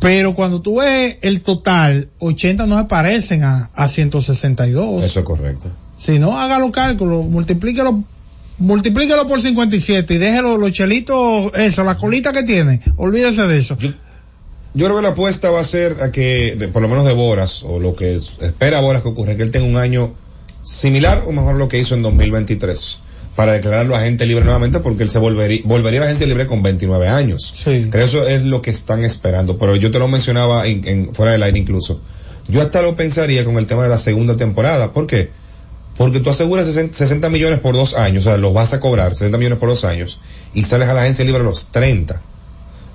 pero 0.00 0.34
cuando 0.34 0.60
tú 0.62 0.80
ves 0.80 1.18
el 1.22 1.42
total, 1.42 2.08
80 2.18 2.66
no 2.66 2.78
se 2.78 2.86
parecen 2.86 3.44
a, 3.44 3.70
a 3.74 3.86
162. 3.86 5.04
Eso 5.04 5.20
es 5.20 5.24
correcto. 5.26 5.68
Si 5.98 6.18
no, 6.18 6.40
haga 6.40 6.58
los 6.58 6.72
cálculos, 6.72 7.26
multiplíquelo, 7.26 8.02
multiplíquelo 8.58 9.26
por 9.28 9.40
57 9.40 10.14
y 10.14 10.18
déjelo 10.18 10.56
los 10.56 10.72
chelitos, 10.72 11.52
eso, 11.54 11.84
la 11.84 11.96
colita 11.96 12.32
que 12.32 12.42
tiene, 12.42 12.80
olvídese 12.96 13.42
de 13.42 13.58
eso. 13.58 13.76
Yo 14.74 14.86
creo 14.86 14.96
que 14.96 15.02
la 15.02 15.08
apuesta 15.10 15.50
va 15.50 15.60
a 15.60 15.64
ser 15.64 15.96
a 16.00 16.10
que, 16.12 16.56
de- 16.56 16.68
por 16.68 16.80
lo 16.82 16.88
menos 16.88 17.04
de 17.04 17.12
Boras, 17.12 17.62
o 17.62 17.78
lo 17.78 17.94
que 17.94 18.14
es- 18.14 18.38
espera 18.40 18.80
Boras 18.80 19.02
que 19.02 19.08
ocurra, 19.08 19.36
que 19.36 19.42
él 19.42 19.50
tenga 19.50 19.66
un 19.66 19.76
año 19.76 20.14
similar 20.62 21.24
o 21.26 21.32
mejor 21.32 21.56
lo 21.56 21.68
que 21.68 21.78
hizo 21.78 21.94
en 21.94 22.02
2023, 22.02 23.00
para 23.36 23.52
declararlo 23.52 23.96
agente 23.96 24.24
libre 24.26 24.44
nuevamente, 24.44 24.78
porque 24.80 25.02
él 25.02 25.10
se 25.10 25.18
volvería, 25.18 25.60
volvería 25.64 26.02
agente 26.02 26.26
libre 26.26 26.46
con 26.46 26.62
29 26.62 27.08
años. 27.08 27.54
Sí. 27.62 27.88
Creo 27.90 28.04
eso 28.06 28.26
es 28.28 28.44
lo 28.44 28.62
que 28.62 28.70
están 28.70 29.02
esperando, 29.04 29.58
pero 29.58 29.76
yo 29.76 29.90
te 29.90 29.98
lo 29.98 30.08
mencionaba 30.08 30.66
en, 30.66 30.86
en- 30.86 31.14
fuera 31.14 31.32
del 31.32 31.42
aire 31.42 31.58
incluso. 31.58 32.00
Yo 32.48 32.60
hasta 32.62 32.80
lo 32.82 32.96
pensaría 32.96 33.44
con 33.44 33.56
el 33.58 33.66
tema 33.66 33.82
de 33.82 33.88
la 33.88 33.98
segunda 33.98 34.36
temporada. 34.36 34.92
¿Por 34.92 35.06
qué? 35.06 35.16
Porque 35.26 35.32
tú 35.96 36.30
aseguras 36.30 36.66
60 36.66 36.94
60 36.96 37.28
millones 37.30 37.60
por 37.60 37.74
dos 37.74 37.94
años, 37.94 38.26
o 38.26 38.30
sea, 38.30 38.38
los 38.38 38.52
vas 38.52 38.72
a 38.74 38.80
cobrar 38.80 39.10
60 39.14 39.38
millones 39.38 39.58
por 39.58 39.68
dos 39.68 39.84
años, 39.84 40.18
y 40.54 40.62
sales 40.62 40.88
a 40.88 40.94
la 40.94 41.02
agencia 41.02 41.24
libre 41.24 41.40
a 41.40 41.44
los 41.44 41.68
30. 41.68 42.22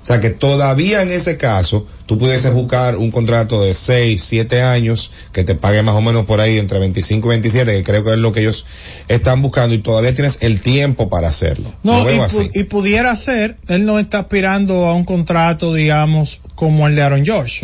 O 0.00 0.06
sea 0.08 0.20
que 0.22 0.30
todavía 0.30 1.02
en 1.02 1.10
ese 1.10 1.36
caso, 1.36 1.86
tú 2.06 2.16
pudieses 2.16 2.54
buscar 2.54 2.96
un 2.96 3.10
contrato 3.10 3.60
de 3.60 3.74
6, 3.74 4.22
7 4.24 4.62
años 4.62 5.10
que 5.32 5.44
te 5.44 5.54
pague 5.54 5.82
más 5.82 5.96
o 5.96 6.00
menos 6.00 6.24
por 6.24 6.40
ahí 6.40 6.56
entre 6.58 6.78
25 6.78 7.26
y 7.26 7.30
27, 7.30 7.72
que 7.76 7.82
creo 7.82 8.04
que 8.04 8.12
es 8.12 8.16
lo 8.18 8.32
que 8.32 8.40
ellos 8.40 8.64
están 9.08 9.42
buscando 9.42 9.74
y 9.74 9.78
todavía 9.78 10.14
tienes 10.14 10.38
el 10.40 10.62
tiempo 10.62 11.10
para 11.10 11.28
hacerlo. 11.28 11.74
No, 11.82 11.98
Lo 11.98 12.04
veo 12.04 12.16
y, 12.16 12.20
así. 12.20 12.38
pu- 12.38 12.50
y 12.54 12.64
pudiera 12.64 13.14
ser, 13.16 13.58
él 13.68 13.84
no 13.84 13.98
está 13.98 14.20
aspirando 14.20 14.86
a 14.86 14.94
un 14.94 15.04
contrato, 15.04 15.74
digamos, 15.74 16.40
como 16.54 16.86
el 16.88 16.94
de 16.94 17.02
Aaron 17.02 17.26
Josh. 17.26 17.62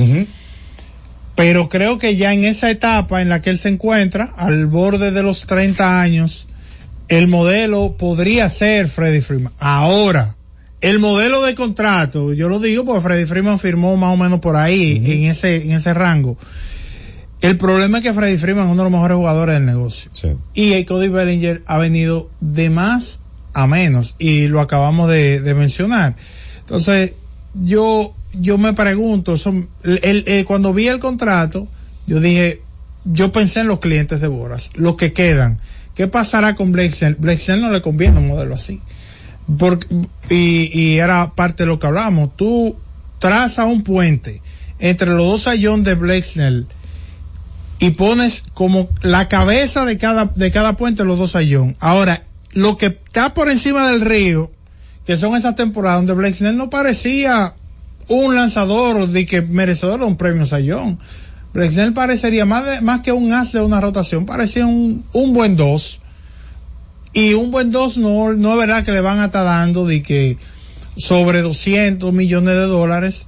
Pero 1.35 1.69
creo 1.69 1.99
que 1.99 2.17
ya 2.17 2.33
en 2.33 2.45
esa 2.45 2.71
etapa 2.71 3.21
en 3.21 3.29
la 3.29 3.43
que 3.43 3.51
él 3.51 3.59
se 3.59 3.69
encuentra, 3.69 4.33
al 4.37 4.67
borde 4.67 5.11
de 5.11 5.23
los 5.23 5.47
30 5.47 6.01
años, 6.01 6.47
el 7.09 7.29
modelo 7.29 7.97
podría 7.97 8.49
ser 8.49 8.89
Freddy 8.89 9.21
Freeman. 9.21 9.53
Ahora, 9.59 10.37
el 10.81 10.99
modelo 10.99 11.43
de 11.43 11.55
contrato, 11.55 12.33
yo 12.33 12.49
lo 12.49 12.61
digo 12.61 12.85
porque 12.85 13.01
Freddy 13.01 13.27
Freeman 13.27 13.59
firmó 13.59 13.97
más 13.97 14.13
o 14.13 14.17
menos 14.17 14.41
por 14.41 14.57
ahí, 14.57 15.03
en 15.05 15.31
ese, 15.31 15.65
en 15.65 15.73
ese 15.73 15.95
rango. 15.95 16.37
El 17.41 17.59
problema 17.59 17.99
es 17.99 18.05
que 18.05 18.13
Freddy 18.13 18.39
Freeman 18.39 18.67
es 18.67 18.73
uno 18.73 18.83
de 18.83 18.91
los 18.91 18.93
mejores 18.93 19.17
jugadores 19.17 19.55
del 19.55 19.67
negocio. 19.67 20.11
Y 20.55 20.73
el 20.73 20.87
Cody 20.87 21.09
Bellinger 21.09 21.63
ha 21.67 21.79
venido 21.79 22.31
de 22.41 22.71
más 22.71 23.21
a 23.55 23.67
menos 23.67 24.15
y 24.19 24.49
lo 24.49 24.61
acabamos 24.61 25.09
de, 25.09 25.41
de 25.41 25.55
mencionar. 25.55 26.17
Entonces, 26.61 27.13
yo, 27.55 28.15
yo 28.41 28.59
me 28.59 28.73
pregunto, 28.73 29.37
el, 29.83 30.25
el- 30.27 30.45
cuando 30.45 30.73
vi 30.73 30.89
el 30.89 30.99
contrato, 31.01 31.69
yo 32.07 32.21
dije, 32.21 32.63
yo 33.05 33.33
pensé 33.33 33.61
en 33.61 33.69
los 33.69 33.81
clientes 33.81 34.21
de 34.21 34.29
Boras, 34.29 34.71
los 34.75 34.97
que 34.97 35.13
quedan. 35.13 35.59
¿Qué 35.95 36.09
pasará 36.09 36.55
con 36.55 36.73
Blake? 36.73 37.17
Blake 37.19 37.57
no 37.57 37.71
le 37.71 37.81
conviene 37.83 38.19
un 38.19 38.27
modelo 38.29 38.55
así. 38.55 38.81
Y, 40.31 40.71
y 40.73 40.99
era 40.99 41.33
parte 41.35 41.63
de 41.65 41.67
lo 41.69 41.79
que 41.79 41.87
hablamos. 41.87 42.35
Tú 42.37 42.77
trazas 43.19 43.67
un 43.67 43.83
puente 43.83 44.41
entre 44.79 45.09
los 45.09 45.25
dos 45.27 45.43
sayón 45.43 45.85
de 45.85 45.95
Blake 45.95 46.65
y 47.79 47.91
pones 47.91 48.43
como 48.55 48.89
la 49.03 49.29
cabeza 49.29 49.85
de 49.85 49.99
cada, 49.99 50.27
de 50.27 50.51
cada 50.51 50.77
puente 50.77 51.05
los 51.05 51.19
dos 51.19 51.33
sayón. 51.33 51.77
Ahora, 51.81 52.25
lo 52.53 52.77
que 52.77 52.87
está 52.87 53.35
por 53.35 53.51
encima 53.51 53.87
del 53.89 54.01
río, 54.01 54.51
que 55.07 55.17
son 55.17 55.37
esas 55.37 55.55
temporadas 55.55 55.99
donde 55.99 56.15
Blake 56.15 56.53
no 56.53 56.71
parecía 56.71 57.55
un 58.09 58.35
lanzador 58.35 59.09
de 59.09 59.27
que 59.27 59.43
merecedor 59.43 60.01
de 60.01 60.07
un 60.07 60.17
premio 60.17 60.47
sayón. 60.47 60.99
Blake 61.53 61.73
Snell 61.73 61.93
parecería 61.93 62.45
más, 62.45 62.83
más 62.83 63.01
que 63.01 63.13
un 63.13 63.33
as 63.33 63.53
de 63.53 63.61
una 63.61 63.81
rotación, 63.81 64.27
parecía 64.27 64.67
un, 64.67 65.05
un 65.13 65.33
buen 65.33 65.57
dos. 65.57 66.01
Y 67.13 67.35
un 67.35 67.53
buen 67.53 67.71
dos 67.71 67.97
no, 67.97 68.33
no 68.33 68.53
es 68.53 68.59
verdad 68.59 68.85
que 68.85 68.91
le 68.91 69.01
van 69.01 69.21
a 69.21 69.27
estar 69.27 69.45
dando 69.45 69.87
de 69.87 70.03
que 70.03 70.37
sobre 70.97 71.43
200 71.43 72.13
millones 72.13 72.55
de 72.55 72.67
dólares 72.67 73.27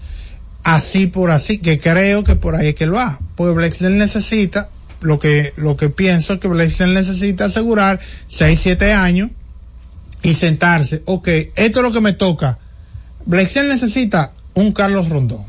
así 0.64 1.06
por 1.06 1.30
así, 1.30 1.58
que 1.58 1.78
creo 1.78 2.24
que 2.24 2.34
por 2.34 2.56
ahí 2.56 2.68
es 2.68 2.74
que 2.74 2.84
él 2.84 2.94
va. 2.94 3.20
Pues 3.36 3.54
Blake 3.54 3.76
Snell 3.76 3.96
necesita 3.96 4.68
lo 5.00 5.20
que, 5.20 5.52
lo 5.56 5.76
que 5.76 5.88
pienso 5.88 6.34
es 6.34 6.40
que 6.40 6.48
Blake 6.48 6.70
Snell 6.70 6.94
necesita 6.94 7.44
asegurar 7.44 8.00
6, 8.26 8.58
7 8.60 8.92
años 8.92 9.30
y 10.22 10.34
sentarse. 10.34 11.02
Ok, 11.04 11.28
esto 11.54 11.78
es 11.78 11.82
lo 11.82 11.92
que 11.92 12.00
me 12.00 12.12
toca. 12.12 12.58
Blake 13.26 13.48
Snell 13.48 13.68
necesita 13.68 14.32
un 14.56 14.72
Carlos 14.72 15.08
Rondón. 15.08 15.44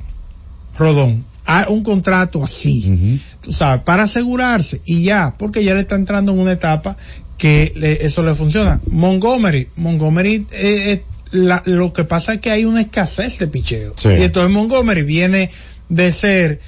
Rodón. 0.77 1.25
a- 1.49 1.69
Un 1.69 1.81
contrato 1.81 2.43
así. 2.43 3.19
Tú 3.41 3.53
sabes, 3.53 3.81
para 3.83 4.03
asegurarse 4.03 4.81
y 4.85 5.03
ya, 5.03 5.35
porque 5.39 5.63
ya 5.63 5.73
le 5.75 5.79
está 5.81 5.95
entrando 5.95 6.33
en 6.33 6.39
una 6.39 6.51
etapa 6.51 6.97
que 7.37 7.71
le- 7.75 8.05
eso 8.05 8.21
le 8.21 8.35
funciona. 8.35 8.81
Montgomery, 8.91 9.69
Montgomery, 9.77 10.45
eh, 10.51 10.91
eh, 10.91 11.03
la- 11.31 11.63
lo 11.65 11.93
que 11.93 12.03
pasa 12.03 12.33
es 12.33 12.41
que 12.41 12.51
hay 12.51 12.65
una 12.65 12.81
escasez 12.81 13.39
de 13.39 13.47
picheo. 13.47 13.93
Sí. 13.95 14.09
Y 14.09 14.23
entonces 14.23 14.51
Montgomery 14.51 15.03
viene 15.03 15.49
de 15.87 16.11
ser 16.11 16.59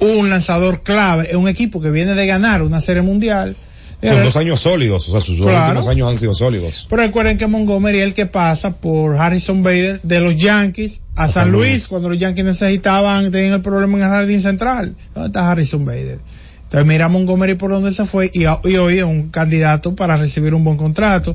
un 0.00 0.28
lanzador 0.30 0.82
clave 0.82 1.30
en 1.30 1.36
un 1.38 1.48
equipo 1.48 1.80
que 1.80 1.90
viene 1.92 2.14
de 2.14 2.26
ganar 2.26 2.62
una 2.62 2.80
serie 2.80 3.02
mundial. 3.02 3.54
Con 4.00 4.22
dos 4.22 4.36
años 4.36 4.60
sólidos, 4.60 5.08
o 5.08 5.12
sea, 5.12 5.20
sus 5.20 5.38
Claro. 5.38 5.66
últimos 5.72 5.88
años 5.88 6.08
han 6.08 6.16
sido 6.18 6.32
sólidos. 6.34 6.86
Pero 6.88 7.02
recuerden 7.02 7.36
que 7.36 7.46
Montgomery 7.48 7.98
es 7.98 8.04
el 8.04 8.14
que 8.14 8.26
pasa 8.26 8.76
por 8.76 9.16
Harrison 9.16 9.62
Bader 9.64 10.00
de 10.02 10.20
los 10.20 10.36
Yankees 10.36 11.02
a, 11.18 11.26
San, 11.26 11.44
San 11.44 11.52
Luis, 11.52 11.70
Luis. 11.70 11.88
cuando 11.88 12.08
los 12.10 12.18
Yankees 12.18 12.44
necesitaban, 12.44 13.32
tenían 13.32 13.54
el 13.54 13.60
problema 13.60 13.98
en 13.98 14.04
el 14.04 14.10
jardín 14.10 14.40
central. 14.40 14.94
¿Dónde 15.14 15.26
está 15.28 15.50
Harrison 15.50 15.84
Bader? 15.84 16.20
Entonces 16.62 16.86
mira 16.86 17.06
a 17.06 17.08
Montgomery 17.08 17.54
por 17.54 17.72
donde 17.72 17.92
se 17.92 18.04
fue 18.04 18.30
y, 18.32 18.44
hoy 18.44 18.98
es 18.98 19.04
un 19.04 19.30
candidato 19.30 19.96
para 19.96 20.16
recibir 20.16 20.54
un 20.54 20.62
buen 20.62 20.76
contrato. 20.76 21.34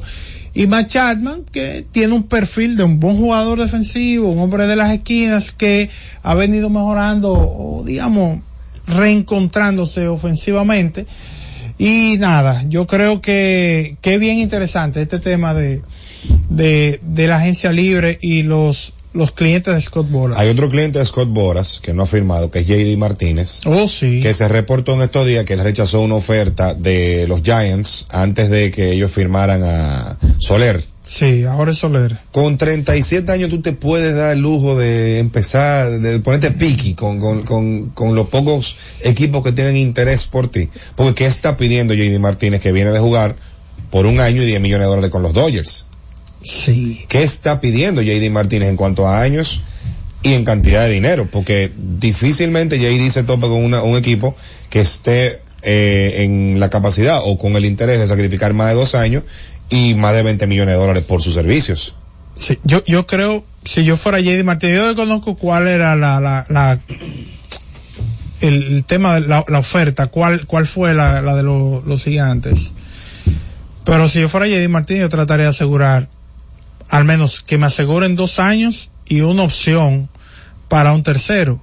Y 0.54 0.68
Matt 0.68 0.88
Chapman, 0.88 1.44
que 1.52 1.84
tiene 1.92 2.14
un 2.14 2.24
perfil 2.24 2.78
de 2.78 2.84
un 2.84 3.00
buen 3.00 3.18
jugador 3.18 3.60
defensivo, 3.60 4.30
un 4.30 4.40
hombre 4.40 4.68
de 4.68 4.76
las 4.78 4.92
esquinas 4.92 5.52
que 5.52 5.90
ha 6.22 6.34
venido 6.34 6.70
mejorando, 6.70 7.34
o 7.34 7.84
digamos, 7.84 8.40
reencontrándose 8.88 10.08
ofensivamente. 10.08 11.08
Y 11.78 12.18
nada, 12.20 12.64
yo 12.70 12.88
creo 12.88 13.20
que, 13.20 13.98
que 14.00 14.18
bien 14.18 14.38
interesante 14.38 15.02
este 15.02 15.20
tema 15.20 15.54
de, 15.54 15.82
de, 16.50 17.02
de 17.02 17.28
la 17.28 17.38
agencia 17.38 17.74
libre 17.74 18.18
y 18.22 18.44
los, 18.44 18.94
los 19.14 19.32
clientes 19.32 19.74
de 19.74 19.82
Scott 19.82 20.10
Boras. 20.10 20.38
Hay 20.38 20.50
otro 20.50 20.70
cliente 20.70 21.00
de 21.00 21.06
Scott 21.06 21.30
Boras 21.30 21.80
que 21.82 21.94
no 21.94 22.04
ha 22.04 22.08
firmado, 22.08 22.52
que 22.52 22.60
es 22.60 22.68
JD 22.68 22.98
Martínez. 22.98 23.62
Oh, 23.66 23.88
sí. 23.88 24.22
Que 24.22 24.34
se 24.34 24.48
reportó 24.48 24.94
en 24.94 25.02
estos 25.02 25.26
días 25.26 25.46
que 25.46 25.54
él 25.54 25.60
rechazó 25.60 26.02
una 26.02 26.16
oferta 26.16 26.74
de 26.74 27.26
los 27.28 27.42
Giants 27.42 28.08
antes 28.10 28.50
de 28.50 28.72
que 28.72 28.92
ellos 28.92 29.12
firmaran 29.12 29.64
a 29.64 30.18
Soler. 30.40 30.84
Sí, 31.08 31.44
ahora 31.44 31.74
es 31.74 31.78
Soler. 31.78 32.18
Con 32.32 32.58
37 32.58 33.32
años 33.32 33.50
tú 33.50 33.62
te 33.62 33.74
puedes 33.74 34.16
dar 34.16 34.32
el 34.32 34.40
lujo 34.40 34.78
de 34.78 35.20
empezar, 35.20 36.00
de 36.00 36.20
ponerte 36.20 36.52
piqui 36.52 36.96
con, 36.96 37.20
con, 37.20 37.44
con, 37.44 37.90
con 37.90 38.16
los 38.16 38.28
pocos 38.30 38.78
equipos 39.02 39.44
que 39.44 39.52
tienen 39.52 39.78
interés 39.78 40.26
por 40.26 40.48
ti. 40.48 40.70
Porque 40.96 41.14
¿qué 41.14 41.26
está 41.26 41.56
pidiendo 41.56 41.94
JD 41.94 42.20
Martínez 42.20 42.62
que 42.62 42.72
viene 42.72 42.92
de 42.92 43.00
jugar 43.00 43.36
por 43.92 44.08
un 44.08 44.20
año 44.20 44.42
y 44.42 44.46
10 44.48 44.62
millones 44.62 44.88
de 44.88 44.90
dólares 44.90 45.12
con 45.12 45.22
los 45.22 45.34
Dodgers? 45.34 45.86
Sí. 46.44 47.06
¿Qué 47.08 47.24
está 47.24 47.60
pidiendo 47.62 48.02
JD 48.02 48.30
Martínez 48.32 48.70
en 48.70 48.76
cuanto 48.76 49.08
a 49.08 49.22
años 49.22 49.62
y 50.22 50.34
en 50.34 50.44
cantidad 50.46 50.84
de 50.86 50.92
dinero? 50.92 51.28
Porque 51.32 51.72
difícilmente 51.78 52.78
JD 52.80 53.10
se 53.12 53.24
topa 53.24 53.48
con 53.48 53.64
una- 53.64 53.82
un 53.82 53.96
equipo 53.98 54.36
que 54.70 54.82
esté 54.82 55.42
eh, 55.66 56.24
en 56.26 56.60
la 56.60 56.70
capacidad 56.70 57.22
o 57.24 57.38
con 57.38 57.56
el 57.56 57.64
interés 57.64 57.98
de 58.00 58.08
sacrificar 58.08 58.54
más 58.54 58.68
de 58.68 58.74
dos 58.76 58.96
años 58.96 59.24
y 59.70 59.96
más 59.96 60.14
de 60.14 60.22
20 60.24 60.46
millones 60.48 60.76
de 60.76 60.82
dólares 60.82 61.04
por 61.06 61.22
sus 61.22 61.34
servicios. 61.34 61.96
Sí, 62.36 62.60
yo, 62.66 62.84
yo 62.86 63.06
creo, 63.08 63.46
si 63.64 63.86
yo 63.86 63.96
fuera 63.96 64.20
JD 64.20 64.44
Martínez, 64.44 64.76
yo 64.76 64.88
desconozco 64.88 65.36
cuál 65.38 65.68
era 65.70 65.96
la, 65.96 66.20
la, 66.20 66.46
la 66.50 66.80
el, 68.42 68.84
tema 68.86 69.16
de 69.16 69.28
la, 69.28 69.46
la 69.48 69.60
oferta, 69.60 70.08
cuál, 70.08 70.46
cuál 70.48 70.68
fue 70.68 70.94
la, 70.94 71.22
la 71.22 71.34
de 71.36 71.44
los, 71.44 71.86
los 71.86 72.04
gigantes. 72.04 72.74
Pero 73.86 74.10
si 74.10 74.20
yo 74.20 74.28
fuera 74.30 74.48
JD 74.48 74.68
Martínez, 74.70 75.02
yo 75.04 75.10
trataría 75.10 75.46
de 75.46 75.52
asegurar, 75.52 76.10
al 76.90 77.06
menos 77.06 77.42
que 77.42 77.58
me 77.58 77.66
aseguren 77.66 78.16
dos 78.16 78.40
años 78.40 78.90
y 79.08 79.22
una 79.22 79.44
opción 79.44 80.10
para 80.68 80.94
un 80.94 81.04
tercero. 81.04 81.62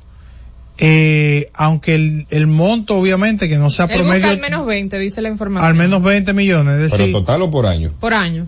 Eh, 0.79 1.51
aunque 1.53 1.95
el, 1.95 2.27
el 2.31 2.47
monto, 2.47 2.97
obviamente, 2.97 3.49
que 3.49 3.59
no 3.59 3.69
sea 3.69 3.85
Él 3.85 3.91
busca 3.93 4.05
promedio, 4.05 4.31
al 4.31 4.41
menos 4.41 4.65
20, 4.67 4.99
dice 4.99 5.21
la 5.21 5.29
información. 5.29 5.69
al 5.69 5.75
menos 5.77 6.03
20 6.03 6.33
millones. 6.33 6.81
Es 6.81 6.91
Pero 6.93 7.03
decir, 7.05 7.13
total 7.13 7.43
o 7.43 7.51
por 7.51 7.67
año. 7.67 7.93
Por 8.01 8.15
año. 8.15 8.47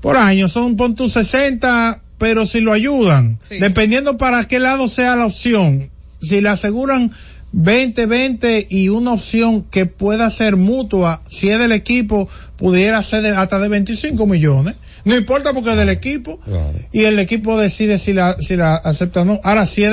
por 0.00 0.16
año 0.16 0.48
son 0.48 0.76
pon 0.76 0.94
tu 0.94 1.08
60 1.08 2.00
pero 2.16 2.46
si 2.46 2.60
lo 2.60 2.72
ayudan 2.72 3.38
Sí. 3.40 3.58
dependiendo 3.58 4.16
para 4.18 4.46
qué 4.46 4.60
lado 4.60 4.88
sea 4.88 5.16
la 5.16 5.26
opción 5.26 5.90
si 6.22 6.40
le 6.40 6.48
aseguran 6.48 7.10
20 7.56 8.06
20 8.06 8.66
y 8.68 8.88
una 8.88 9.12
opción 9.12 9.62
que 9.62 9.86
pueda 9.86 10.28
ser 10.30 10.56
mutua 10.56 11.22
si 11.28 11.50
es 11.50 11.58
del 11.58 11.70
equipo 11.72 12.28
pudiera 12.56 13.00
ser 13.02 13.22
de- 13.22 13.30
hasta 13.30 13.58
de 13.58 13.68
25 13.68 14.26
millones. 14.26 14.74
No 15.04 15.14
importa 15.16 15.52
porque 15.52 15.70
es 15.72 15.76
del 15.76 15.88
equipo 15.90 16.40
y 16.92 17.04
el 17.04 17.18
equipo 17.18 17.58
decide 17.58 17.98
si 17.98 18.12
la 18.12 18.36
si 18.40 18.56
la 18.56 18.74
acepta 18.74 19.20
o 19.22 19.24
no. 19.24 19.38
Ahora 19.44 19.66
si 19.66 19.84
es 19.84 19.90